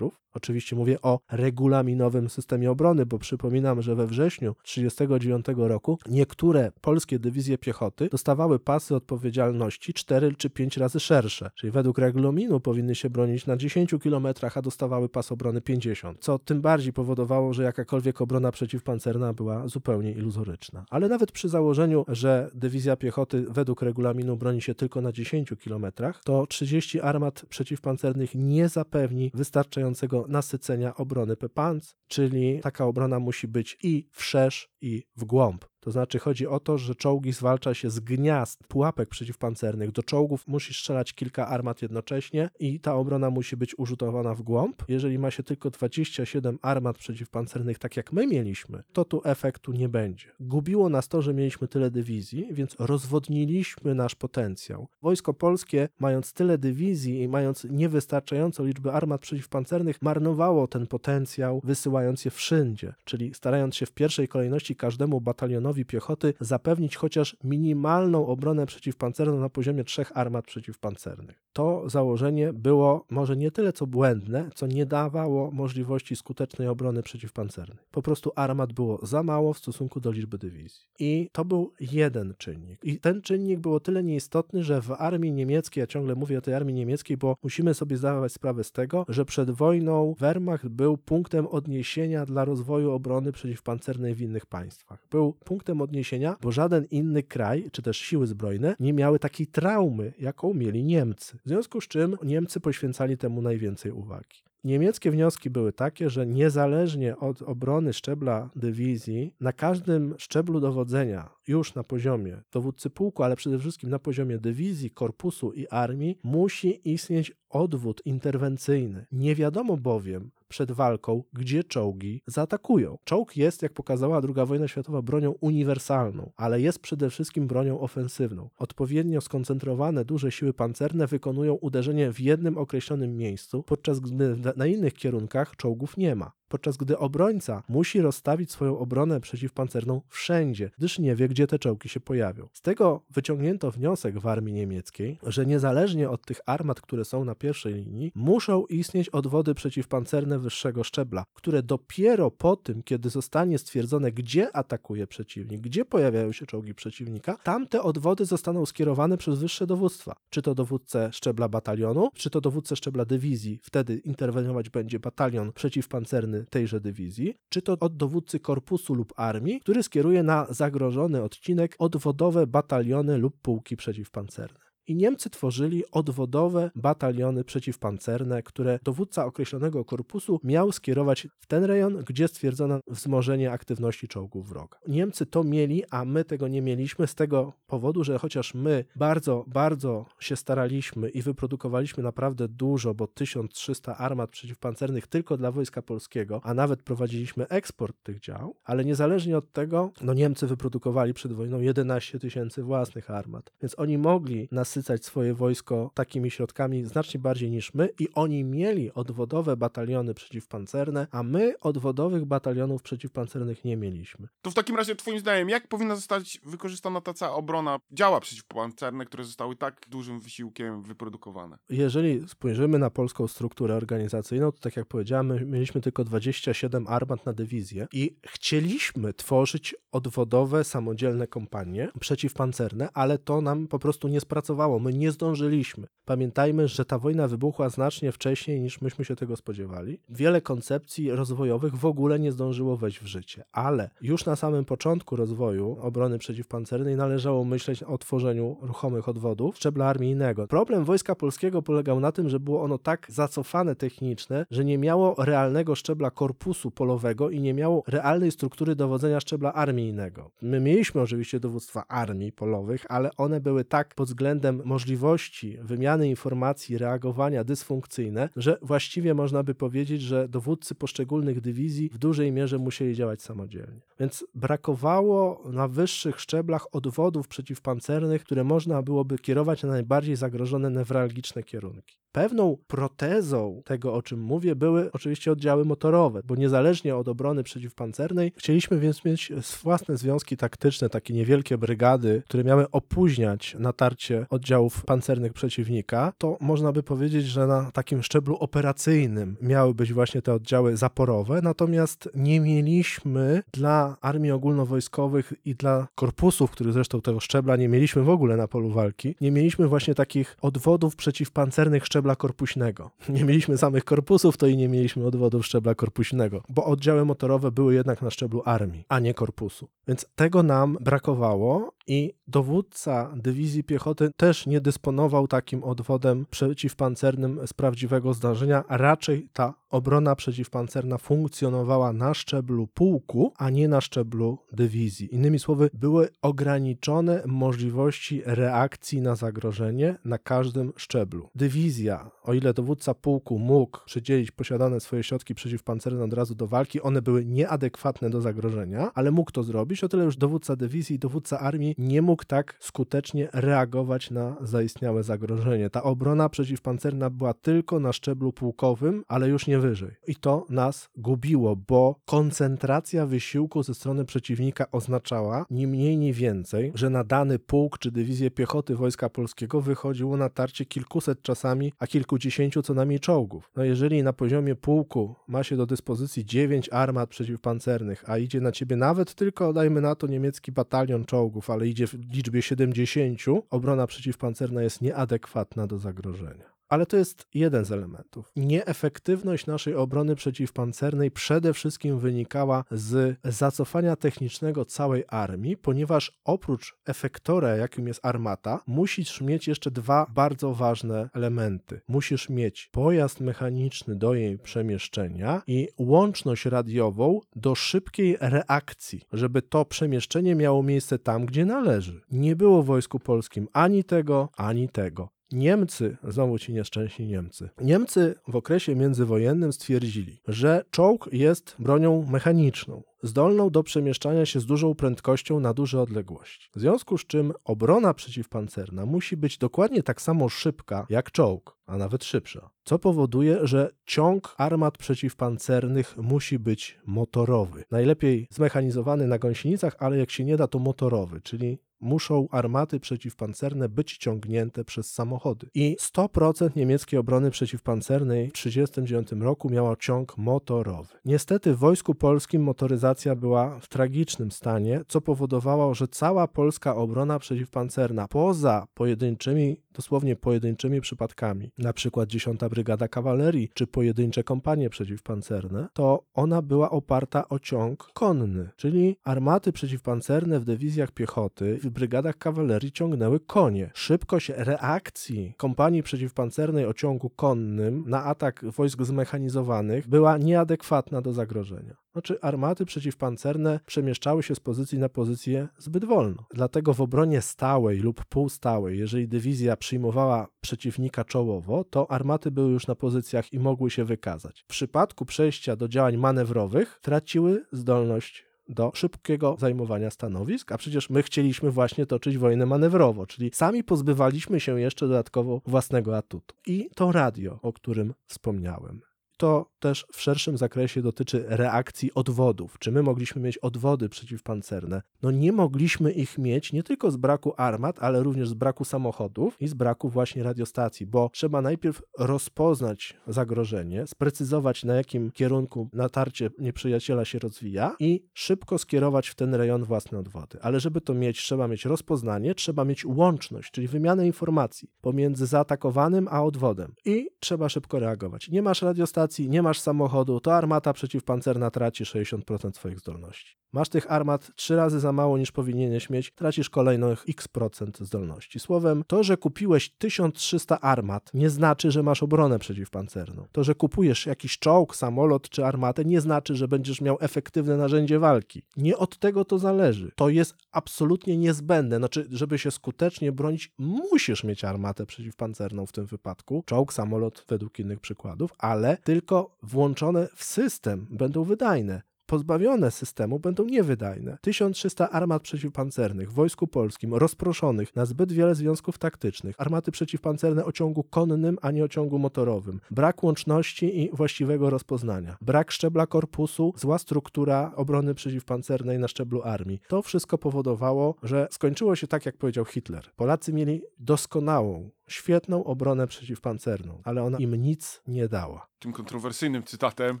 [0.34, 7.18] Oczywiście mówię o regulaminowym systemie obrony, bo przypominam, że we wrześniu 1939 roku niektóre polskie
[7.18, 13.10] dywizje piechoty dostawały pasy odpowiedzialności 4 czy 5 razy szersze, czyli według regulaminu powinny się
[13.10, 18.20] bronić na 10 km, a dostawały pas obrony 50, co tym bardziej powodowało, że jakakolwiek
[18.20, 20.84] obrona przeciwpancerna była zupełnie iluzoryczna.
[20.90, 25.86] Ale nawet przy założeniu, że dywizja piechoty według regulaminu broni się tylko na 10 km,
[26.24, 33.78] to 30 armat przeciwpancernych nie zapewni wystarczającego nasycenia obrony Pepans, czyli taka obrona musi być
[33.82, 35.64] i wszerz, i w głąb.
[35.84, 39.92] To znaczy chodzi o to, że czołgi zwalcza się z gniazd pułapek przeciwpancernych.
[39.92, 44.82] Do czołgów musi strzelać kilka armat jednocześnie i ta obrona musi być użytowana w głąb.
[44.88, 49.88] Jeżeli ma się tylko 27 armat przeciwpancernych, tak jak my mieliśmy, to tu efektu nie
[49.88, 50.26] będzie.
[50.40, 54.88] Gubiło nas to, że mieliśmy tyle dywizji, więc rozwodniliśmy nasz potencjał.
[55.02, 62.24] Wojsko polskie, mając tyle dywizji i mając niewystarczającą liczbę armat przeciwpancernych, marnowało ten potencjał, wysyłając
[62.24, 68.66] je wszędzie, czyli starając się w pierwszej kolejności każdemu batalionowi piechoty zapewnić chociaż minimalną obronę
[68.66, 71.44] przeciwpancerną na poziomie trzech armat przeciwpancernych.
[71.52, 77.78] To założenie było może nie tyle co błędne, co nie dawało możliwości skutecznej obrony przeciwpancernej.
[77.90, 80.82] Po prostu armat było za mało w stosunku do liczby dywizji.
[80.98, 82.80] I to był jeden czynnik.
[82.84, 86.40] I ten czynnik był o tyle nieistotny, że w armii niemieckiej, ja ciągle mówię o
[86.40, 90.96] tej armii niemieckiej, bo musimy sobie zdawać sprawę z tego, że przed wojną Wehrmacht był
[90.96, 95.06] punktem odniesienia dla rozwoju obrony przeciwpancernej w innych państwach.
[95.10, 99.46] Był punktem punktem odniesienia, bo żaden inny kraj, czy też siły zbrojne, nie miały takiej
[99.46, 101.38] traumy, jaką mieli Niemcy.
[101.44, 104.44] W związku z czym Niemcy poświęcali temu najwięcej uwagi.
[104.64, 111.74] Niemieckie wnioski były takie, że niezależnie od obrony szczebla dywizji, na każdym szczeblu dowodzenia, już
[111.74, 117.32] na poziomie dowódcy pułku, ale przede wszystkim na poziomie dywizji, korpusu i armii, musi istnieć
[117.50, 119.06] odwód interwencyjny.
[119.12, 122.98] Nie wiadomo bowiem, przed walką, gdzie czołgi zaatakują.
[123.04, 128.50] Czołg jest, jak pokazała II wojna światowa, bronią uniwersalną, ale jest przede wszystkim bronią ofensywną.
[128.58, 134.94] Odpowiednio skoncentrowane duże siły pancerne wykonują uderzenie w jednym określonym miejscu, podczas gdy na innych
[134.94, 141.16] kierunkach czołgów nie ma podczas gdy obrońca musi rozstawić swoją obronę przeciwpancerną wszędzie, gdyż nie
[141.16, 142.48] wie, gdzie te czołgi się pojawią.
[142.52, 147.34] Z tego wyciągnięto wniosek w armii niemieckiej, że niezależnie od tych armat, które są na
[147.34, 154.12] pierwszej linii, muszą istnieć odwody przeciwpancerne wyższego szczebla, które dopiero po tym, kiedy zostanie stwierdzone,
[154.12, 160.16] gdzie atakuje przeciwnik, gdzie pojawiają się czołgi przeciwnika, tamte odwody zostaną skierowane przez wyższe dowództwa.
[160.30, 163.58] Czy to dowódcę szczebla batalionu, czy to dowódcę szczebla dywizji.
[163.62, 169.82] Wtedy interweniować będzie batalion przeciwpancerny tejże dywizji, czy to od dowódcy korpusu lub armii, który
[169.82, 178.42] skieruje na zagrożony odcinek odwodowe bataliony lub pułki przeciwpancerne i Niemcy tworzyli odwodowe bataliony przeciwpancerne,
[178.42, 184.78] które dowódca określonego korpusu miał skierować w ten rejon, gdzie stwierdzono wzmożenie aktywności czołgów wroga.
[184.88, 189.44] Niemcy to mieli, a my tego nie mieliśmy z tego powodu, że chociaż my bardzo,
[189.46, 196.40] bardzo się staraliśmy i wyprodukowaliśmy naprawdę dużo, bo 1300 armat przeciwpancernych tylko dla Wojska Polskiego,
[196.44, 201.60] a nawet prowadziliśmy eksport tych dział, ale niezależnie od tego, no Niemcy wyprodukowali przed wojną
[201.60, 207.50] 11 tysięcy własnych armat, więc oni mogli nas nasycać swoje wojsko takimi środkami znacznie bardziej
[207.50, 214.28] niż my i oni mieli odwodowe bataliony przeciwpancerne, a my odwodowych batalionów przeciwpancernych nie mieliśmy.
[214.42, 219.04] To w takim razie twoim zdaniem, jak powinna zostać wykorzystana ta cała obrona działa przeciwpancerne,
[219.04, 221.58] które zostały tak dużym wysiłkiem wyprodukowane?
[221.68, 227.26] Jeżeli spojrzymy na polską strukturę organizacyjną, to tak jak powiedziałem, my mieliśmy tylko 27 armat
[227.26, 234.20] na dywizję i chcieliśmy tworzyć odwodowe, samodzielne kompanie przeciwpancerne, ale to nam po prostu nie
[234.20, 235.86] spracowało My nie zdążyliśmy.
[236.04, 240.00] Pamiętajmy, że ta wojna wybuchła znacznie wcześniej niż myśmy się tego spodziewali.
[240.08, 245.16] Wiele koncepcji rozwojowych w ogóle nie zdążyło wejść w życie, ale już na samym początku
[245.16, 250.46] rozwoju obrony przeciwpancernej należało myśleć o tworzeniu ruchomych odwodów szczebla armijnego.
[250.46, 255.14] Problem Wojska Polskiego polegał na tym, że było ono tak zacofane techniczne, że nie miało
[255.18, 260.30] realnego szczebla korpusu polowego i nie miało realnej struktury dowodzenia szczebla armijnego.
[260.42, 266.78] My mieliśmy oczywiście dowództwa armii polowych, ale one były tak pod względem możliwości wymiany informacji,
[266.78, 272.94] reagowania dysfunkcyjne, że właściwie można by powiedzieć, że dowódcy poszczególnych dywizji w dużej mierze musieli
[272.94, 273.80] działać samodzielnie.
[274.00, 281.42] Więc brakowało na wyższych szczeblach odwodów przeciwpancernych, które można byłoby kierować na najbardziej zagrożone newralgiczne
[281.42, 281.96] kierunki.
[282.12, 288.32] Pewną protezą tego, o czym mówię, były oczywiście oddziały motorowe, bo niezależnie od obrony przeciwpancernej,
[288.36, 289.32] chcieliśmy więc mieć
[289.62, 294.43] własne związki taktyczne, takie niewielkie brygady, które miały opóźniać natarcie oddziałów
[294.86, 296.12] pancernych przeciwnika.
[296.18, 301.40] To można by powiedzieć, że na takim szczeblu operacyjnym miały być właśnie te oddziały zaporowe,
[301.42, 308.02] natomiast nie mieliśmy dla armii ogólnowojskowych i dla korpusów, których zresztą tego szczebla nie mieliśmy
[308.02, 312.90] w ogóle na polu walki, nie mieliśmy właśnie takich odwodów przeciwpancernych szczebla korpuśnego.
[313.08, 317.74] Nie mieliśmy samych korpusów, to i nie mieliśmy odwodów szczebla korpuśnego, bo oddziały motorowe były
[317.74, 319.68] jednak na szczeblu armii, a nie korpusu.
[319.88, 327.52] Więc tego nam brakowało i dowódca dywizji piechoty też nie dysponował takim odwodem przeciwpancernym z
[327.52, 328.64] prawdziwego zdarzenia.
[328.68, 335.14] Raczej ta obrona przeciwpancerna funkcjonowała na szczeblu pułku, a nie na szczeblu dywizji.
[335.14, 341.28] Innymi słowy, były ograniczone możliwości reakcji na zagrożenie na każdym szczeblu.
[341.34, 346.82] Dywizja, o ile dowódca pułku mógł przydzielić posiadane swoje środki przeciwpancerne od razu do walki,
[346.82, 350.98] one były nieadekwatne do zagrożenia, ale mógł to zrobić, o tyle już dowódca dywizji i
[350.98, 355.70] dowódca armii nie mógł tak skutecznie reagować na zaistniałe zagrożenie.
[355.70, 359.90] Ta obrona przeciwpancerna była tylko na szczeblu pułkowym, ale już nie wyżej.
[360.06, 366.72] I to nas gubiło, bo koncentracja wysiłku ze strony przeciwnika oznaczała ni mniej, ni więcej,
[366.74, 371.86] że na dany pułk czy dywizję piechoty Wojska Polskiego wychodziło na tarcie kilkuset czasami, a
[371.86, 373.50] kilkudziesięciu co najmniej czołgów.
[373.56, 378.52] No jeżeli na poziomie pułku ma się do dyspozycji dziewięć armat przeciwpancernych, a idzie na
[378.52, 383.86] ciebie nawet tylko, dajmy na to, niemiecki batalion czołgów, ale idzie w liczbie 70, obrona
[383.86, 386.53] przeciwpancerna jest nieadekwatna do zagrożenia.
[386.68, 388.32] Ale to jest jeden z elementów.
[388.36, 397.56] Nieefektywność naszej obrony przeciwpancernej przede wszystkim wynikała z zacofania technicznego całej armii, ponieważ oprócz efektora,
[397.56, 401.80] jakim jest armata, musisz mieć jeszcze dwa bardzo ważne elementy.
[401.88, 409.64] Musisz mieć pojazd mechaniczny do jej przemieszczenia i łączność radiową do szybkiej reakcji, żeby to
[409.64, 412.00] przemieszczenie miało miejsce tam, gdzie należy.
[412.10, 415.08] Nie było w Wojsku Polskim ani tego, ani tego.
[415.34, 422.82] Niemcy, znowu ci nieszczęśni Niemcy, Niemcy w okresie międzywojennym stwierdzili, że czołg jest bronią mechaniczną,
[423.02, 426.50] zdolną do przemieszczania się z dużą prędkością na duże odległości.
[426.54, 431.76] W związku z czym obrona przeciwpancerna musi być dokładnie tak samo szybka jak czołg, a
[431.76, 432.50] nawet szybsza.
[432.64, 437.64] Co powoduje, że ciąg armat przeciwpancernych musi być motorowy.
[437.70, 443.68] Najlepiej zmechanizowany na gąsienicach, ale jak się nie da, to motorowy, czyli muszą armaty przeciwpancerne
[443.68, 445.46] być ciągnięte przez samochody.
[445.54, 450.94] I 100% niemieckiej obrony przeciwpancernej w 1939 roku miała ciąg motorowy.
[451.04, 457.18] Niestety w Wojsku Polskim motoryzacja była w tragicznym stanie, co powodowało, że cała polska obrona
[457.18, 465.68] przeciwpancerna poza pojedynczymi, dosłownie pojedynczymi przypadkami, na przykład 10 Brygada Kawalerii czy pojedyncze kompanie przeciwpancerne,
[465.72, 472.18] to ona była oparta o ciąg konny, czyli armaty przeciwpancerne w dywizjach piechoty w brygadach
[472.18, 473.70] kawalerii ciągnęły konie.
[473.74, 481.83] Szybkość reakcji kompanii przeciwpancernej o ciągu konnym na atak wojsk zmechanizowanych była nieadekwatna do zagrożenia.
[481.94, 486.26] Znaczy, armaty przeciwpancerne przemieszczały się z pozycji na pozycję zbyt wolno.
[486.30, 492.66] Dlatego w obronie stałej lub półstałej, jeżeli dywizja przyjmowała przeciwnika czołowo, to armaty były już
[492.66, 494.42] na pozycjach i mogły się wykazać.
[494.42, 501.02] W przypadku przejścia do działań manewrowych traciły zdolność do szybkiego zajmowania stanowisk, a przecież my
[501.02, 506.36] chcieliśmy właśnie toczyć wojnę manewrowo, czyli sami pozbywaliśmy się jeszcze dodatkowo własnego atutu.
[506.46, 508.80] I to radio, o którym wspomniałem.
[509.16, 512.58] To też w szerszym zakresie dotyczy reakcji odwodów.
[512.58, 514.82] Czy my mogliśmy mieć odwody przeciwpancerne?
[515.02, 519.36] No nie mogliśmy ich mieć nie tylko z braku armat, ale również z braku samochodów
[519.40, 526.30] i z braku właśnie radiostacji, bo trzeba najpierw rozpoznać zagrożenie, sprecyzować na jakim kierunku natarcie
[526.38, 530.38] nieprzyjaciela się rozwija i szybko skierować w ten rejon własne odwody.
[530.42, 536.08] Ale żeby to mieć, trzeba mieć rozpoznanie, trzeba mieć łączność, czyli wymianę informacji pomiędzy zaatakowanym
[536.10, 538.28] a odwodem i trzeba szybko reagować.
[538.28, 543.43] Nie masz radiostacji, nie masz samochodu, to armata przeciwpancerna traci 60% swoich zdolności.
[543.54, 548.40] Masz tych armat trzy razy za mało niż powinieneś mieć, tracisz kolejnych x procent zdolności.
[548.40, 553.26] Słowem, to, że kupiłeś 1300 armat, nie znaczy, że masz obronę przeciwpancerną.
[553.32, 557.98] To, że kupujesz jakiś czołg, samolot czy armatę, nie znaczy, że będziesz miał efektywne narzędzie
[557.98, 558.42] walki.
[558.56, 559.92] Nie od tego to zależy.
[559.96, 561.76] To jest absolutnie niezbędne.
[561.76, 567.58] Znaczy, żeby się skutecznie bronić, musisz mieć armatę przeciwpancerną w tym wypadku, czołg, samolot według
[567.58, 571.82] innych przykładów, ale tylko włączone w system będą wydajne
[572.14, 574.18] pozbawione systemu będą niewydajne.
[574.20, 580.52] 1300 armat przeciwpancernych w Wojsku Polskim rozproszonych na zbyt wiele związków taktycznych, armaty przeciwpancerne o
[580.52, 586.52] ciągu konnym, a nie o ciągu motorowym, brak łączności i właściwego rozpoznania, brak szczebla korpusu,
[586.56, 589.60] zła struktura obrony przeciwpancernej na szczeblu armii.
[589.68, 592.84] To wszystko powodowało, że skończyło się tak, jak powiedział Hitler.
[592.96, 598.46] Polacy mieli doskonałą, świetną obronę przeciwpancerną, ale ona im nic nie dała.
[598.58, 600.00] Tym kontrowersyjnym cytatem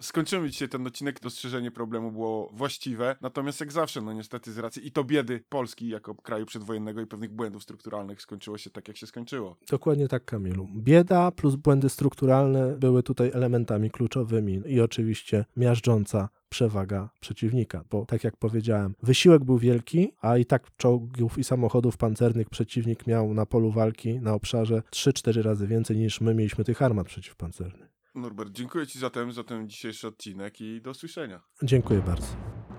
[0.00, 1.20] skończymy dzisiaj ten odcinek.
[1.20, 3.16] Dostrzeżenie problemu było właściwe.
[3.20, 7.06] Natomiast jak zawsze, no niestety z racji i to biedy Polski jako kraju przedwojennego i
[7.06, 9.56] pewnych błędów strukturalnych skończyło się tak, jak się skończyło.
[9.70, 10.68] Dokładnie tak, Kamilu.
[10.76, 18.24] Bieda plus błędy strukturalne były tutaj elementami kluczowymi i oczywiście miażdżąca przewaga przeciwnika, bo tak
[18.24, 23.46] jak powiedziałem, wysiłek był wielki, a i tak czołgów i samochodów pancernych przeciwnik miał na
[23.46, 27.90] polu walki, na obszarze 3-4 razy więcej niż my mieliśmy tych armat przeciwpancernych.
[28.14, 31.40] Norbert, dziękuję Ci zatem za ten dzisiejszy odcinek i do usłyszenia.
[31.62, 32.26] Dziękuję bardzo.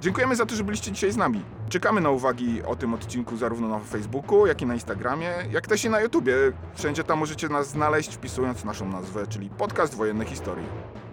[0.02, 1.42] Dziękujemy za to, że byliście dzisiaj z nami.
[1.70, 5.86] Czekamy na uwagi o tym odcinku zarówno na Facebooku, jak i na Instagramie, jak też
[5.86, 6.34] i na YouTubie.
[6.76, 10.66] Wszędzie tam możecie nas znaleźć wpisując naszą nazwę, czyli Podcast Wojenne Historii.